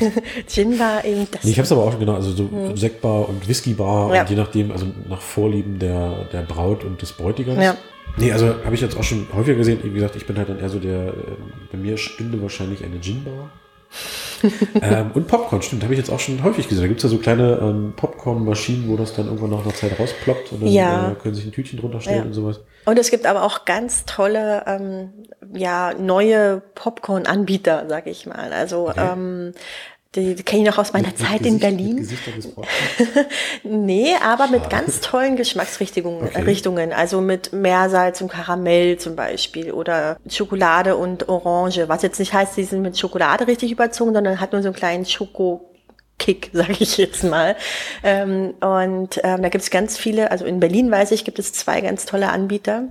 Gin 0.47 0.77
Bar 0.77 1.05
eben. 1.05 1.27
Das 1.31 1.43
nee, 1.43 1.51
ich 1.51 1.57
habe 1.57 1.65
es 1.65 1.71
aber 1.71 1.83
auch 1.83 1.91
schon 1.91 1.99
genau. 1.99 2.15
Also 2.15 2.31
so 2.31 2.49
hm. 2.49 2.77
Sektbar 2.77 3.27
und 3.27 3.47
Whisky 3.47 3.73
Bar 3.73 4.13
ja. 4.13 4.21
und 4.21 4.29
je 4.29 4.35
nachdem, 4.35 4.71
also 4.71 4.85
nach 5.09 5.21
Vorlieben 5.21 5.79
der 5.79 6.25
der 6.31 6.41
Braut 6.41 6.83
und 6.83 7.01
des 7.01 7.13
Bräutigams. 7.13 7.63
Ja. 7.63 7.75
Nee, 8.17 8.31
also 8.31 8.55
habe 8.65 8.75
ich 8.75 8.81
jetzt 8.81 8.97
auch 8.97 9.03
schon 9.03 9.27
häufiger 9.33 9.57
gesehen. 9.57 9.79
Wie 9.83 9.89
gesagt, 9.89 10.15
ich 10.15 10.25
bin 10.25 10.37
halt 10.37 10.49
dann 10.49 10.59
eher 10.59 10.69
so 10.69 10.79
der, 10.79 11.07
äh, 11.07 11.13
bei 11.71 11.77
mir 11.77 11.97
stünde 11.97 12.41
wahrscheinlich 12.41 12.83
eine 12.83 12.99
Gin-Bar. 12.99 13.49
ähm, 14.81 15.11
und 15.13 15.27
Popcorn, 15.27 15.61
stimmt, 15.61 15.83
habe 15.83 15.93
ich 15.93 15.99
jetzt 15.99 16.09
auch 16.09 16.19
schon 16.19 16.43
häufig 16.43 16.67
gesehen. 16.67 16.83
Da 16.83 16.87
gibt 16.87 16.99
es 16.99 17.03
ja 17.03 17.09
so 17.09 17.17
kleine 17.17 17.59
ähm, 17.61 17.93
Popcorn-Maschinen, 17.95 18.89
wo 18.89 18.97
das 18.97 19.13
dann 19.13 19.25
irgendwann 19.25 19.51
nach 19.51 19.63
einer 19.63 19.73
Zeit 19.73 19.99
rausploppt 19.99 20.51
und 20.53 20.63
dann 20.63 20.69
ja. 20.69 21.11
äh, 21.11 21.15
können 21.15 21.35
sich 21.35 21.45
ein 21.45 21.51
Tütchen 21.51 21.79
drunter 21.79 22.01
stellen 22.01 22.17
ja. 22.17 22.23
und 22.23 22.33
sowas. 22.33 22.61
Und 22.85 22.97
es 22.97 23.11
gibt 23.11 23.25
aber 23.25 23.43
auch 23.43 23.65
ganz 23.65 24.05
tolle, 24.05 24.63
ähm, 24.67 25.11
ja, 25.53 25.93
neue 25.93 26.61
Popcorn-Anbieter, 26.75 27.85
sag 27.87 28.07
ich 28.07 28.25
mal. 28.25 28.53
Also 28.53 28.89
okay. 28.89 29.09
ähm, 29.13 29.53
die, 30.15 30.35
die 30.35 30.43
kenne 30.43 30.63
ich 30.63 30.67
noch 30.67 30.77
aus 30.77 30.91
meiner 30.91 31.07
mit, 31.07 31.17
Zeit 31.17 31.41
mit 31.41 31.45
in 31.45 31.59
Berlin. 31.59 32.09
nee, 33.63 34.13
aber 34.21 34.47
mit 34.47 34.69
ganz 34.69 34.99
tollen 34.99 35.37
Geschmacksrichtungen. 35.37 36.23
Okay. 36.23 36.41
Richtungen, 36.41 36.91
also 36.91 37.21
mit 37.21 37.53
Meersalz 37.53 38.19
und 38.19 38.29
Karamell 38.29 38.97
zum 38.97 39.15
Beispiel 39.15 39.71
oder 39.71 40.17
Schokolade 40.27 40.97
und 40.97 41.29
Orange. 41.29 41.87
Was 41.87 42.01
jetzt 42.01 42.19
nicht 42.19 42.33
heißt, 42.33 42.57
die 42.57 42.63
sind 42.65 42.81
mit 42.81 42.99
Schokolade 42.99 43.47
richtig 43.47 43.71
überzogen, 43.71 44.13
sondern 44.13 44.41
hat 44.41 44.51
nur 44.51 44.61
so 44.61 44.67
einen 44.67 44.75
kleinen 44.75 45.05
Schoko 45.05 45.71
Kick, 46.19 46.49
sage 46.53 46.75
ich 46.79 46.97
jetzt 46.97 47.23
mal. 47.23 47.55
Ähm, 48.03 48.53
und 48.59 49.19
ähm, 49.23 49.41
da 49.41 49.49
gibt 49.49 49.63
es 49.63 49.71
ganz 49.71 49.97
viele, 49.97 50.29
also 50.31 50.45
in 50.45 50.59
Berlin 50.59 50.91
weiß 50.91 51.11
ich, 51.11 51.23
gibt 51.23 51.39
es 51.39 51.53
zwei 51.53 51.79
ganz 51.79 52.05
tolle 52.05 52.29
Anbieter. 52.29 52.83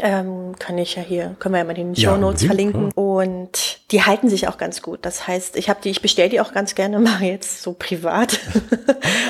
Ähm, 0.00 0.54
kann 0.58 0.76
ich 0.78 0.96
ja 0.96 1.02
hier, 1.02 1.34
können 1.38 1.54
wir 1.54 1.60
ja 1.60 1.64
mal 1.64 1.74
den 1.74 1.96
Show 1.96 2.16
Notes 2.16 2.44
verlinken. 2.44 2.92
Und 2.92 3.80
die 3.90 4.02
halten 4.02 4.28
sich 4.28 4.46
auch 4.46 4.58
ganz 4.58 4.82
gut. 4.82 5.00
Das 5.02 5.26
heißt, 5.26 5.56
ich 5.56 5.68
habe 5.68 5.80
die, 5.82 5.90
ich 5.90 6.02
bestelle 6.02 6.28
die 6.28 6.40
auch 6.40 6.52
ganz 6.52 6.74
gerne 6.74 6.98
mal 7.00 7.22
jetzt 7.22 7.62
so 7.62 7.72
privat. 7.72 8.38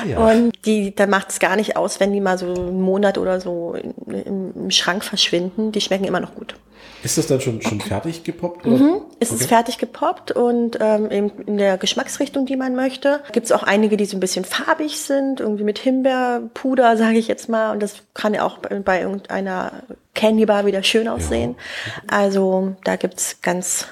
Ja. 0.07 0.17
Und 0.17 0.53
die, 0.65 0.95
da 0.95 1.07
macht 1.07 1.29
es 1.29 1.39
gar 1.39 1.55
nicht 1.55 1.75
aus, 1.75 1.99
wenn 1.99 2.13
die 2.13 2.21
mal 2.21 2.37
so 2.37 2.53
einen 2.53 2.81
Monat 2.81 3.17
oder 3.17 3.41
so 3.41 3.75
im, 4.05 4.53
im 4.55 4.71
Schrank 4.71 5.03
verschwinden. 5.03 5.71
Die 5.71 5.81
schmecken 5.81 6.05
immer 6.05 6.19
noch 6.19 6.35
gut. 6.35 6.55
Ist 7.01 7.17
das 7.17 7.27
dann 7.27 7.39
schon, 7.39 7.61
schon 7.61 7.79
fertig 7.79 8.23
gepoppt? 8.23 8.65
Oder? 8.65 8.77
Mhm, 8.77 9.01
ist 9.19 9.31
okay. 9.31 9.41
es 9.41 9.47
fertig 9.47 9.77
gepoppt 9.77 10.31
und 10.31 10.77
ähm, 10.81 11.09
eben 11.11 11.31
in 11.45 11.57
der 11.57 11.77
Geschmacksrichtung, 11.77 12.45
die 12.45 12.57
man 12.57 12.75
möchte. 12.75 13.21
Gibt 13.31 13.45
es 13.45 13.51
auch 13.51 13.63
einige, 13.63 13.95
die 13.95 14.05
so 14.05 14.17
ein 14.17 14.19
bisschen 14.19 14.43
farbig 14.43 14.99
sind, 14.99 15.39
irgendwie 15.39 15.63
mit 15.63 15.79
Himbeerpuder, 15.79 16.97
sage 16.97 17.17
ich 17.17 17.27
jetzt 17.27 17.47
mal. 17.47 17.71
Und 17.71 17.81
das 17.81 17.95
kann 18.13 18.33
ja 18.33 18.43
auch 18.43 18.57
bei, 18.57 18.79
bei 18.79 19.01
irgendeiner 19.01 19.71
Candy 20.19 20.45
Bar 20.45 20.65
wieder 20.65 20.83
schön 20.83 21.07
aussehen. 21.07 21.55
Ja. 21.85 22.17
Also 22.17 22.75
da 22.83 22.97
gibt's 22.97 23.37
ganz 23.41 23.87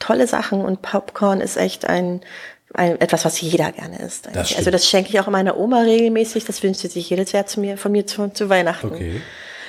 tolle 0.00 0.26
Sachen 0.26 0.64
und 0.64 0.82
Popcorn 0.82 1.40
ist 1.40 1.56
echt 1.56 1.84
ein, 1.84 2.22
ein 2.74 3.00
etwas, 3.00 3.24
was 3.24 3.40
jeder 3.40 3.70
gerne 3.70 4.00
isst. 4.00 4.28
Das 4.32 4.56
also 4.56 4.72
das 4.72 4.88
schenke 4.88 5.10
ich 5.10 5.20
auch 5.20 5.28
meiner 5.28 5.56
Oma 5.56 5.82
regelmäßig. 5.82 6.44
Das 6.44 6.60
wünscht 6.64 6.80
sie 6.80 6.88
sich 6.88 7.08
jedes 7.08 7.30
Jahr 7.30 7.46
zu 7.46 7.60
mir, 7.60 7.78
von 7.78 7.92
mir 7.92 8.04
zu, 8.04 8.28
zu 8.28 8.48
Weihnachten. 8.48 8.88
Okay. 8.88 9.20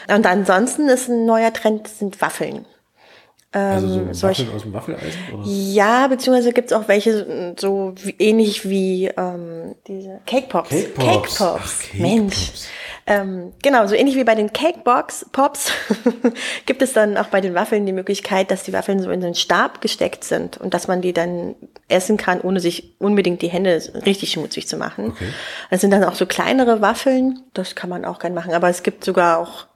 Und 0.07 0.25
ansonsten 0.25 0.89
ist 0.89 1.07
ein 1.07 1.27
neuer 1.27 1.53
Trend, 1.53 1.87
sind 1.87 2.19
Waffeln. 2.19 2.65
Also 3.53 3.87
so 3.87 3.99
ähm, 3.99 4.13
solche, 4.13 4.51
aus 4.55 4.61
dem 4.61 4.73
Waffeleisen? 4.73 5.19
Oder? 5.33 5.43
Ja, 5.45 6.07
beziehungsweise 6.07 6.53
gibt's 6.53 6.71
auch 6.71 6.87
welche 6.87 7.53
so 7.59 7.93
wie, 8.01 8.15
ähnlich 8.17 8.67
wie 8.67 9.07
ähm, 9.07 9.75
diese 9.87 10.21
Cake 10.25 10.47
Pops. 10.47 10.69
Cake 10.69 10.89
Pops. 10.95 11.05
Cake 11.05 11.27
Pops. 11.37 11.41
Ach, 11.41 11.91
Cake 11.91 12.01
Mensch. 12.01 12.47
Pops. 12.47 12.67
Ähm, 13.11 13.51
genau, 13.61 13.87
so 13.87 13.95
ähnlich 13.95 14.15
wie 14.15 14.23
bei 14.23 14.35
den 14.35 14.53
Cakebox 14.53 15.25
Pops 15.33 15.71
gibt 16.65 16.81
es 16.81 16.93
dann 16.93 17.17
auch 17.17 17.27
bei 17.27 17.41
den 17.41 17.53
Waffeln 17.53 17.85
die 17.85 17.91
Möglichkeit, 17.91 18.51
dass 18.51 18.63
die 18.63 18.71
Waffeln 18.71 19.01
so 19.01 19.11
in 19.11 19.19
den 19.19 19.35
Stab 19.35 19.81
gesteckt 19.81 20.23
sind 20.23 20.57
und 20.57 20.73
dass 20.73 20.87
man 20.87 21.01
die 21.01 21.11
dann 21.11 21.55
essen 21.89 22.15
kann, 22.15 22.39
ohne 22.39 22.61
sich 22.61 22.95
unbedingt 22.99 23.41
die 23.41 23.49
Hände 23.49 23.81
richtig 24.05 24.31
schmutzig 24.31 24.67
zu 24.67 24.77
machen. 24.77 25.11
Okay. 25.11 25.33
Das 25.69 25.81
sind 25.81 25.91
dann 25.91 26.05
auch 26.05 26.15
so 26.15 26.25
kleinere 26.25 26.79
Waffeln, 26.79 27.41
das 27.53 27.75
kann 27.75 27.89
man 27.89 28.05
auch 28.05 28.19
gern 28.19 28.33
machen, 28.33 28.53
aber 28.53 28.69
es 28.69 28.81
gibt 28.81 29.03
sogar 29.03 29.39
auch 29.39 29.67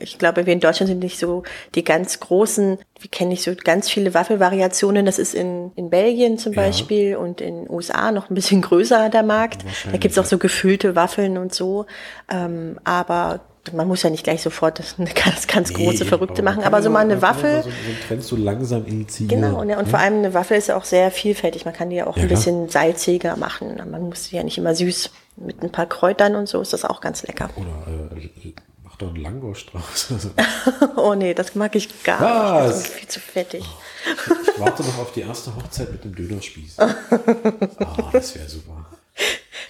ich 0.00 0.18
glaube, 0.18 0.46
wir 0.46 0.52
in 0.52 0.60
Deutschland 0.60 0.88
sind 0.88 1.00
nicht 1.00 1.18
so 1.18 1.42
die 1.74 1.84
ganz 1.84 2.20
großen, 2.20 2.78
wie 3.00 3.08
kenne 3.08 3.34
ich 3.34 3.42
so 3.42 3.52
ganz 3.54 3.90
viele 3.90 4.14
Waffelvariationen. 4.14 5.06
Das 5.06 5.18
ist 5.18 5.34
in, 5.34 5.72
in 5.76 5.90
Belgien 5.90 6.38
zum 6.38 6.52
ja. 6.52 6.62
Beispiel 6.62 7.16
und 7.16 7.40
in 7.40 7.68
USA 7.68 8.12
noch 8.12 8.30
ein 8.30 8.34
bisschen 8.34 8.62
größer 8.62 9.08
der 9.10 9.22
Markt. 9.22 9.64
Da 9.90 9.98
gibt's 9.98 10.18
auch 10.18 10.24
so 10.24 10.38
gefüllte 10.38 10.94
Waffeln 10.94 11.38
und 11.38 11.54
so. 11.54 11.86
Ähm, 12.30 12.78
aber 12.84 13.40
man 13.72 13.88
muss 13.88 14.02
ja 14.02 14.10
nicht 14.10 14.24
gleich 14.24 14.42
sofort 14.42 14.78
das, 14.78 14.96
das 15.24 15.46
ganz 15.46 15.70
nee, 15.70 15.84
große 15.84 16.04
Verrückte 16.04 16.42
machen, 16.42 16.62
aber 16.64 16.82
so 16.82 16.90
mal 16.90 17.00
eine 17.00 17.22
Waffel. 17.22 17.62
So, 17.62 17.70
Trend 18.06 18.22
so 18.22 18.36
langsam 18.36 18.84
initiieren. 18.86 19.40
Genau, 19.40 19.60
und, 19.60 19.68
ja, 19.68 19.78
und 19.78 19.86
ja. 19.86 19.90
vor 19.90 19.98
allem 19.98 20.18
eine 20.18 20.34
Waffel 20.34 20.58
ist 20.58 20.68
ja 20.68 20.76
auch 20.76 20.84
sehr 20.84 21.10
vielfältig. 21.10 21.64
Man 21.64 21.74
kann 21.74 21.90
die 21.90 21.96
ja 21.96 22.06
auch 22.06 22.16
ja, 22.16 22.24
ein 22.24 22.28
bisschen 22.28 22.68
salziger 22.68 23.36
machen. 23.36 23.80
Man 23.90 24.02
muss 24.02 24.26
sie 24.26 24.36
ja 24.36 24.42
nicht 24.42 24.58
immer 24.58 24.74
süß. 24.74 25.10
Mit 25.36 25.62
ein 25.64 25.72
paar 25.72 25.86
Kräutern 25.86 26.36
und 26.36 26.48
so 26.48 26.60
ist 26.60 26.72
das 26.72 26.84
auch 26.84 27.00
ganz 27.00 27.26
lecker. 27.26 27.50
Oder 27.56 28.14
äh, 28.14 28.52
Mach 28.94 28.98
doch 28.98 29.08
einen 29.08 29.22
Langostrauß. 29.24 30.08
oh 30.96 31.14
nee, 31.16 31.34
das 31.34 31.56
mag 31.56 31.74
ich 31.74 32.04
gar 32.04 32.20
Was? 32.20 32.62
nicht. 32.62 32.70
Das 32.70 32.86
ist 32.86 32.94
viel 32.94 33.08
zu 33.08 33.18
fettig. 33.18 33.64
Oh, 33.64 34.34
ich 34.54 34.60
warte 34.60 34.84
noch 34.84 34.98
auf 34.98 35.12
die 35.12 35.22
erste 35.22 35.56
Hochzeit 35.56 35.90
mit 35.90 36.04
dem 36.04 36.14
Dönerspieß. 36.14 36.76
oh, 36.78 38.02
das 38.12 38.36
wäre 38.36 38.48
super. 38.48 38.86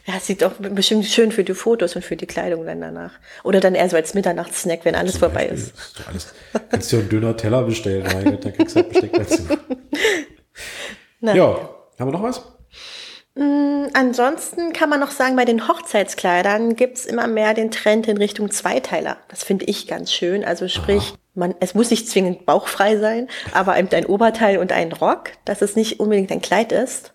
Ja, 0.05 0.21
sieht 0.21 0.43
doch 0.43 0.53
bestimmt 0.59 1.07
schön 1.07 1.33
für 1.33 1.43
die 1.43 1.55
Fotos 1.55 1.97
und 1.97 2.05
für 2.05 2.17
die 2.17 2.27
Kleidung 2.27 2.67
dann 2.67 2.83
danach. 2.83 3.13
Oder 3.45 3.61
dann 3.61 3.75
eher 3.75 3.89
so 3.89 3.97
als 3.97 4.13
Mitternachtssnack, 4.13 4.85
wenn 4.85 4.95
alles 4.95 5.13
Zum 5.13 5.21
vorbei 5.21 5.49
Beispiel, 5.49 5.59
ist. 5.59 5.79
ist 5.79 6.07
alles, 6.07 6.35
kannst 6.69 6.93
du 6.93 6.99
einen 6.99 7.09
Döner-Teller 7.09 7.63
bestellen, 7.63 8.07
rein, 8.07 8.39
da 8.43 8.51
kriegst 8.51 8.77
du 8.77 8.81
halt 8.81 8.91
Besteck 8.91 9.13
dazu. 9.15 9.43
Na. 11.21 11.35
Ja, 11.35 11.71
haben 11.99 12.09
wir 12.09 12.13
noch 12.13 12.23
was? 12.23 12.43
Mm, 13.37 13.87
ansonsten 13.95 14.73
kann 14.73 14.89
man 14.89 15.01
noch 15.01 15.11
sagen, 15.11 15.37
bei 15.37 15.45
den 15.45 15.67
Hochzeitskleidern 15.67 16.77
gibt's 16.77 17.05
immer 17.05 17.27
mehr 17.27 17.55
den 17.55 17.71
Trend 17.71 18.07
in 18.07 18.17
Richtung 18.17 18.51
Zweiteiler. 18.51 19.17
Das 19.29 19.43
finde 19.43 19.65
ich 19.67 19.87
ganz 19.87 20.13
schön. 20.13 20.45
Also 20.45 20.69
sprich, 20.69 21.15
Aha 21.15 21.24
man, 21.35 21.55
es 21.61 21.75
muss 21.75 21.91
nicht 21.91 22.09
zwingend 22.09 22.47
bauchfrei 22.47 22.97
sein, 22.99 23.29
aber 23.53 23.79
eben 23.79 23.89
ein 23.93 24.07
Oberteil 24.07 24.59
und 24.59 24.73
ein 24.73 24.93
Rock, 24.93 25.33
dass 25.45 25.63
es 25.63 25.77
nicht 25.77 26.01
unbedingt 26.01 26.31
ein 26.31 26.41
Kleid 26.41 26.73
ist. 26.73 27.13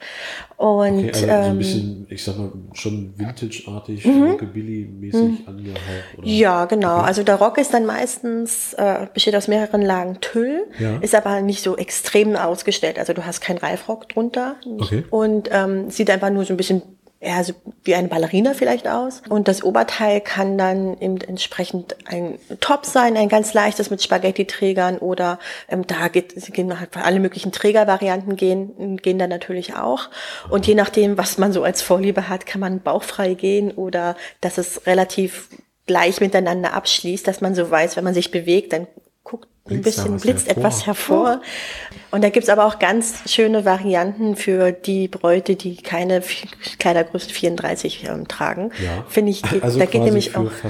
Und 0.58 1.08
okay, 1.08 1.12
also 1.14 1.26
ähm, 1.26 1.30
so 1.30 1.34
ein 1.34 1.52
ähm, 1.52 1.58
bisschen, 1.58 2.08
ich 2.10 2.24
sag 2.24 2.38
mal, 2.38 2.52
schon 2.74 3.14
Vintage-artig, 3.18 4.06
mhm. 4.06 4.32
Rockabilly-mäßig 4.32 5.14
mhm. 5.14 5.38
angehaucht. 5.46 5.82
Oder? 6.18 6.28
Ja, 6.28 6.66
genau. 6.66 6.98
Okay. 6.98 7.08
Also 7.08 7.24
der 7.24 7.36
Rock 7.36 7.58
ist 7.60 7.74
dann 7.74 7.86
meistens, 7.86 8.74
äh, 8.74 9.08
besteht 9.14 9.38
aus 9.38 9.48
mehreren 9.48 9.82
Lagen 9.82 10.20
Tüll, 10.20 10.68
ja. 10.78 10.98
ist 10.98 11.16
aber 11.16 11.40
nicht 11.40 11.64
so 11.64 11.78
extrem 11.78 12.36
ausgestellt. 12.36 13.00
Also 13.00 13.14
du 13.14 13.26
hast 13.26 13.40
keinen 13.40 13.60
Reifrock 13.60 14.10
drunter. 14.10 14.58
Okay. 14.66 15.06
Und 15.10 15.48
ähm, 15.54 15.90
sieht 15.92 16.10
einfach 16.10 16.30
nur 16.30 16.44
so 16.44 16.54
ein 16.54 16.58
bisschen 16.58 16.82
ja, 17.22 17.44
so 17.44 17.54
wie 17.84 17.96
eine 17.96 18.08
Ballerina 18.08 18.54
vielleicht 18.54 18.88
aus. 18.88 19.22
Und 19.28 19.50
das 19.50 19.62
Oberteil 19.62 20.22
kann 20.22 20.58
dann 20.58 20.98
eben 21.00 21.20
entsprechend 21.20 21.98
ein 22.06 22.40
Top 22.62 22.86
sein, 22.86 23.18
ein 23.18 23.28
ganz 23.28 23.54
leichtes 23.54 23.90
mit 23.90 24.02
Spaghetti-Trägern 24.02 25.00
oder 25.00 25.38
ähm, 25.68 25.86
da 25.86 26.08
geht, 26.08 26.34
gehen 26.54 26.80
halt 26.80 26.96
alle 26.96 27.20
möglichen 27.20 27.52
Trägervarianten 27.52 28.38
gehen, 28.38 28.98
gehen 28.98 29.20
dann 29.20 29.30
natürlich 29.30 29.76
auch. 29.76 30.10
Und 30.50 30.66
je 30.66 30.76
nachdem, 30.76 31.18
was 31.18 31.38
man 31.38 31.52
so 31.52 31.64
als 31.64 31.82
Vorliebe 31.82 32.30
hat, 32.30 32.46
kann 32.46 32.62
man 32.62 32.80
bauchfrei 32.80 33.34
gehen 33.34 33.72
oder 33.72 34.16
dass 34.40 34.58
es 34.58 34.88
relativ 34.88 35.50
gleich 35.88 36.22
miteinander 36.22 36.74
abschließt, 36.74 37.28
dass 37.28 37.42
man 37.42 37.54
so 37.54 37.70
weiß, 37.70 37.98
wenn 37.98 38.04
man 38.06 38.14
sich 38.14 38.32
bewegt, 38.32 38.72
dann 38.72 38.88
ein 39.70 39.82
bisschen 39.82 40.18
blitzt 40.18 40.48
hervor. 40.48 40.64
etwas 40.64 40.86
hervor. 40.86 41.42
Und 42.12 42.24
da 42.24 42.30
gibt's 42.30 42.50
aber 42.50 42.66
auch 42.66 42.80
ganz 42.80 43.30
schöne 43.32 43.66
Varianten 43.66 44.36
für 44.36 44.72
die 44.72 45.08
Bräute, 45.08 45.56
die 45.56 45.78
keine 45.78 46.24
Kleidergröße 46.80 47.30
34 47.30 48.06
ähm, 48.06 48.28
tragen. 48.28 48.72
Ja. 48.84 49.06
Finde 49.08 49.32
ich, 49.32 49.44
also 49.62 49.78
da 49.78 49.86
geht 49.86 50.04
nämlich 50.04 50.36
auch. 50.36 50.52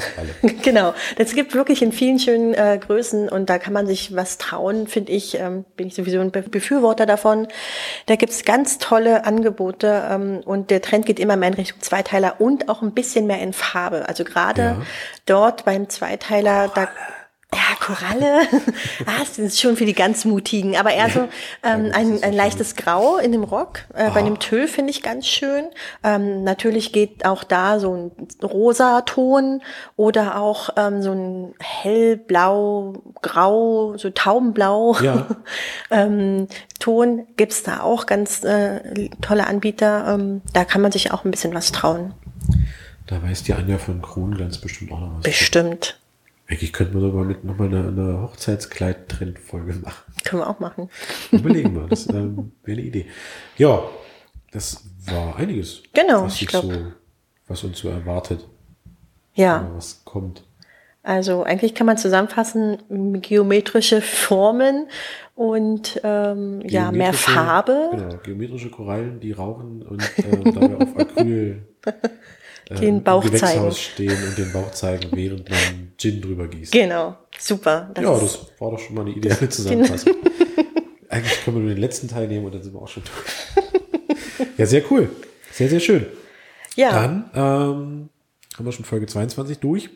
Genau. 0.63 0.93
Das 1.17 1.33
gibt 1.33 1.53
wirklich 1.53 1.81
in 1.81 1.91
vielen 1.91 2.19
schönen 2.19 2.53
äh, 2.53 2.79
Größen 2.79 3.29
und 3.29 3.49
da 3.49 3.57
kann 3.57 3.73
man 3.73 3.87
sich 3.87 4.15
was 4.15 4.37
trauen, 4.37 4.87
finde 4.87 5.11
ich. 5.11 5.39
Ähm, 5.39 5.63
bin 5.75 5.87
ich 5.87 5.95
sowieso 5.95 6.19
ein 6.19 6.31
Befürworter 6.31 7.05
davon. 7.05 7.47
Da 8.07 8.15
gibt's 8.15 8.43
ganz 8.43 8.77
tolle 8.77 9.25
Angebote 9.25 10.03
ähm, 10.09 10.41
und 10.45 10.69
der 10.69 10.81
Trend 10.81 11.05
geht 11.05 11.19
immer 11.19 11.37
mehr 11.37 11.49
in 11.49 11.55
Richtung 11.55 11.81
Zweiteiler 11.81 12.35
und 12.39 12.69
auch 12.69 12.81
ein 12.81 12.91
bisschen 12.91 13.27
mehr 13.27 13.41
in 13.41 13.53
Farbe. 13.53 14.07
Also 14.07 14.23
gerade 14.23 14.61
ja. 14.61 14.81
dort 15.25 15.65
beim 15.65 15.89
Zweiteiler, 15.89 16.69
da 16.73 16.89
Ja, 17.51 17.75
Koralle. 17.79 18.41
ah, 19.07 19.19
das 19.19 19.39
ist 19.39 19.59
schon 19.59 19.75
für 19.75 19.85
die 19.85 19.93
ganz 19.93 20.23
Mutigen. 20.23 20.77
Aber 20.77 20.91
eher 20.91 21.09
so 21.09 21.27
ähm, 21.63 21.91
ein, 21.93 22.21
ein 22.21 22.33
leichtes 22.33 22.75
Grau 22.75 23.17
in 23.17 23.31
dem 23.31 23.43
Rock. 23.43 23.85
Äh, 23.95 24.11
bei 24.11 24.21
dem 24.21 24.37
Tö 24.37 24.67
finde 24.67 24.91
ich 24.91 25.01
ganz 25.01 25.25
schön. 25.25 25.65
Ähm, 26.03 26.43
natürlich 26.43 26.93
geht 26.93 27.25
auch 27.25 27.43
da 27.43 27.79
so 27.79 27.95
ein 27.95 28.11
rosa 28.43 29.01
Ton 29.01 29.63
oder 29.95 30.39
auch 30.39 30.69
ähm, 30.77 31.01
so 31.01 31.11
ein 31.11 31.55
hellblau, 31.59 32.93
grau, 33.23 33.97
so 33.97 34.11
taubenblau 34.11 34.97
Ja. 35.01 35.25
ähm, 35.89 36.47
Ton 36.77 37.25
gibt's 37.35 37.63
da 37.63 37.81
auch 37.81 38.05
ganz 38.05 38.43
äh, 38.43 39.09
tolle 39.21 39.47
Anbieter. 39.47 40.13
Ähm, 40.13 40.41
da 40.53 40.65
kann 40.65 40.81
man 40.81 40.91
sich 40.91 41.11
auch 41.11 41.25
ein 41.25 41.31
bisschen 41.31 41.55
was 41.55 41.71
trauen. 41.71 42.13
Da 43.07 43.23
weiß 43.23 43.41
die 43.41 43.55
Anja 43.55 43.79
von 43.79 44.03
Kronglanz 44.03 44.59
bestimmt 44.59 44.91
auch 44.91 44.99
noch 44.99 45.15
was. 45.15 45.23
Bestimmt. 45.23 45.98
Eigentlich 46.49 46.73
könnten 46.73 46.95
wir 46.95 47.01
sogar 47.01 47.23
mit 47.25 47.43
nochmal 47.43 47.67
eine, 47.67 47.87
eine 47.87 48.21
Hochzeitskleid-Trend-Folge 48.23 49.73
machen. 49.75 50.13
Können 50.25 50.41
wir 50.41 50.49
auch 50.49 50.59
machen. 50.59 50.89
Überlegen 51.31 51.75
wir, 51.75 51.87
das 51.87 52.09
ähm, 52.13 52.53
wäre 52.63 52.77
eine 52.79 52.87
Idee. 52.87 53.05
Ja, 53.57 53.83
das 54.51 54.83
war 55.05 55.35
einiges. 55.35 55.83
Genau, 55.93 56.23
was, 56.23 56.41
ich 56.41 56.49
so, 56.49 56.71
was 57.47 57.63
uns 57.63 57.77
so 57.79 57.89
erwartet, 57.89 58.47
Ja. 59.35 59.69
was 59.75 60.03
kommt. 60.05 60.43
Also 61.03 61.43
eigentlich 61.43 61.75
kann 61.75 61.85
man 61.87 61.97
zusammenfassen, 61.97 62.77
geometrische 63.21 64.01
Formen 64.01 64.87
und 65.35 66.01
ähm, 66.03 66.61
ja, 66.67 66.91
mehr 66.91 67.13
Farbe, 67.13 67.89
Genau, 67.91 68.17
geometrische 68.23 68.69
Korallen, 68.69 69.19
die 69.19 69.31
rauchen 69.31 69.81
und 69.83 70.03
ähm, 70.17 70.53
dabei 70.53 70.75
auf 70.77 70.97
Acryl 70.97 71.63
Den 72.75 73.03
Bauch 73.03 73.23
im 73.23 73.31
Gewächshaus 73.31 73.51
zeigen. 73.53 73.71
stehen 73.75 74.23
und 74.27 74.37
den 74.37 74.51
Bauch 74.51 74.71
zeigen, 74.71 75.09
während 75.13 75.49
man 75.49 75.91
Gin 75.97 76.21
drüber 76.21 76.47
gießt. 76.47 76.71
genau, 76.71 77.17
super. 77.37 77.91
ja, 77.99 78.15
ist- 78.17 78.21
das 78.21 78.61
war 78.61 78.71
doch 78.71 78.79
schon 78.79 78.95
mal 78.95 79.01
eine 79.01 79.11
ideale 79.11 79.49
Zusammenfassung. 79.49 80.13
Eigentlich 81.09 81.43
können 81.43 81.57
wir 81.57 81.61
nur 81.63 81.73
den 81.73 81.81
letzten 81.81 82.07
Teil 82.07 82.27
nehmen 82.27 82.45
und 82.45 82.53
dann 82.53 82.61
sind 82.61 82.73
wir 82.73 82.81
auch 82.81 82.87
schon 82.87 83.03
durch. 83.03 84.47
ja, 84.57 84.65
sehr 84.65 84.83
cool. 84.91 85.09
Sehr, 85.51 85.67
sehr 85.69 85.79
schön. 85.79 86.05
ja 86.75 86.91
Dann 86.91 87.31
ähm, 87.33 88.09
haben 88.55 88.65
wir 88.65 88.71
schon 88.71 88.85
Folge 88.85 89.07
22 89.07 89.57
durch. 89.57 89.89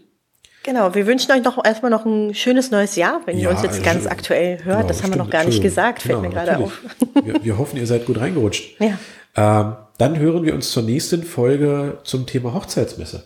Genau. 0.63 0.95
Wir 0.95 1.05
wünschen 1.05 1.31
euch 1.31 1.43
noch 1.43 1.63
erstmal 1.63 1.91
noch 1.91 2.05
ein 2.05 2.33
schönes 2.33 2.71
neues 2.71 2.95
Jahr, 2.95 3.21
wenn 3.25 3.37
ihr 3.37 3.43
Ja, 3.43 3.49
uns 3.51 3.61
jetzt 3.61 3.79
also, 3.79 3.83
ganz 3.85 4.07
aktuell 4.07 4.63
hört. 4.63 4.77
Genau, 4.77 4.87
das 4.87 5.03
haben 5.03 5.11
wir 5.11 5.17
noch 5.17 5.29
gar 5.29 5.43
nicht 5.43 5.61
gesagt, 5.61 6.01
fällt 6.01 6.21
Genau, 6.21 6.29
mir 6.29 6.33
gerade 6.33 6.57
auf. 6.57 6.81
Wir, 7.23 7.43
wir 7.43 7.57
hoffen, 7.57 7.77
ihr 7.77 7.87
seid 7.87 8.05
gut 8.05 8.19
reingerutscht. 8.19 8.79
Ja. 8.79 8.97
Ähm, 9.35 9.75
dann 9.97 10.17
hören 10.19 10.43
wir 10.43 10.53
uns 10.53 10.71
zur 10.71 10.83
nächsten 10.83 11.23
Folge 11.23 11.99
zum 12.03 12.25
Thema 12.25 12.53
Hochzeitsmesse. 12.53 13.23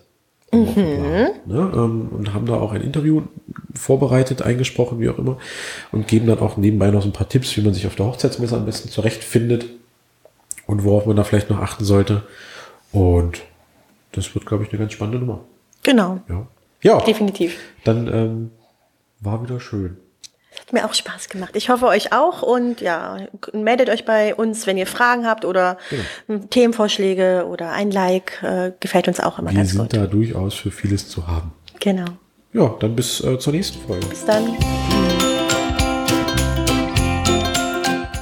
Mhm. 0.52 0.76
Ne? 1.46 1.72
Ähm, 1.74 2.10
und 2.12 2.34
haben 2.34 2.46
da 2.46 2.56
auch 2.56 2.72
ein 2.72 2.82
Interview 2.82 3.24
vorbereitet, 3.74 4.42
eingesprochen, 4.42 5.00
wie 5.00 5.10
auch 5.10 5.18
immer. 5.18 5.38
Und 5.92 6.08
geben 6.08 6.28
dann 6.28 6.40
auch 6.40 6.58
nebenbei 6.58 6.90
noch 6.92 7.02
so 7.02 7.10
ein 7.10 7.14
paar 7.14 7.28
Tipps, 7.30 7.56
wie 7.58 7.62
man 7.62 7.74
sich 7.74 7.86
auf 7.88 7.96
der 7.96 8.06
Hochzeitsmesse 8.06 8.56
am 8.56 8.66
besten 8.66 8.90
zurechtfindet 8.90 9.66
und 10.66 10.84
worauf 10.84 11.06
man 11.06 11.16
da 11.16 11.24
vielleicht 11.24 11.50
noch 11.50 11.60
achten 11.60 11.84
sollte. 11.84 12.24
Und 12.92 13.42
das 14.14 14.34
wird, 14.34 14.46
glaube 14.46 14.64
ich, 14.64 14.70
eine 14.70 14.80
ganz 14.80 14.94
spannende 14.94 15.20
Nummer. 15.20 15.42
Genau, 15.84 16.20
Ja, 16.30 16.48
ja 16.82 17.00
definitiv. 17.02 17.58
dann 17.84 18.08
ähm, 18.08 18.52
war 19.20 19.42
wieder 19.44 19.60
schön. 19.60 19.98
Hat 20.60 20.74
mir 20.74 20.86
auch 20.86 20.94
Spaß 20.94 21.30
gemacht. 21.30 21.52
Ich 21.56 21.70
hoffe 21.70 21.86
euch 21.86 22.14
auch 22.14 22.42
und 22.42 22.82
ja, 22.82 23.18
meldet 23.54 23.90
euch 23.90 24.06
bei 24.06 24.34
uns, 24.34 24.66
wenn 24.66 24.76
ihr 24.78 24.88
Fragen 24.88 25.26
habt 25.28 25.46
oder 25.46 25.78
Themenvorschläge 26.50 27.46
oder 27.48 27.72
ein 27.72 27.92
Like. 27.92 28.42
Äh, 28.44 28.72
gefällt 28.80 29.08
uns 29.08 29.20
auch 29.20 29.38
immer 29.40 29.52
Wir 29.52 29.58
ganz 29.58 29.72
sind 29.72 29.82
gut. 29.82 29.94
da 29.94 30.08
durchaus 30.08 30.56
für 30.56 30.72
vieles 30.72 31.10
zu 31.10 31.28
haben. 31.28 31.54
Genau. 31.80 32.06
Ja, 32.54 32.76
dann 32.80 32.96
bis 32.96 33.24
äh, 33.24 33.38
zur 33.38 33.54
nächsten 33.54 33.80
Folge. 33.86 34.08
Bis 34.08 34.26
dann. 34.26 34.58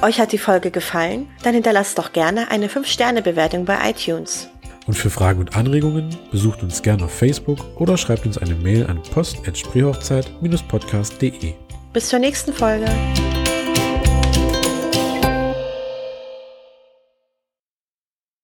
Euch 0.02 0.20
hat 0.20 0.30
die 0.32 0.38
Folge 0.38 0.70
gefallen? 0.70 1.28
Dann 1.42 1.54
hinterlasst 1.54 1.98
doch 1.98 2.12
gerne 2.12 2.50
eine 2.50 2.68
5-Sterne-Bewertung 2.68 3.64
bei 3.64 3.78
iTunes. 3.90 4.48
Und 4.86 4.94
für 4.94 5.10
Fragen 5.10 5.40
und 5.40 5.56
Anregungen 5.56 6.16
besucht 6.30 6.62
uns 6.62 6.80
gerne 6.82 7.04
auf 7.04 7.12
Facebook 7.12 7.58
oder 7.76 7.96
schreibt 7.96 8.26
uns 8.26 8.36
eine 8.38 8.54
Mail 8.54 8.86
an 8.86 9.02
post.spreehochzeit-podcast.de. 9.02 11.54
Bis 11.92 12.08
zur 12.08 12.20
nächsten 12.20 12.52
Folge. 12.52 12.86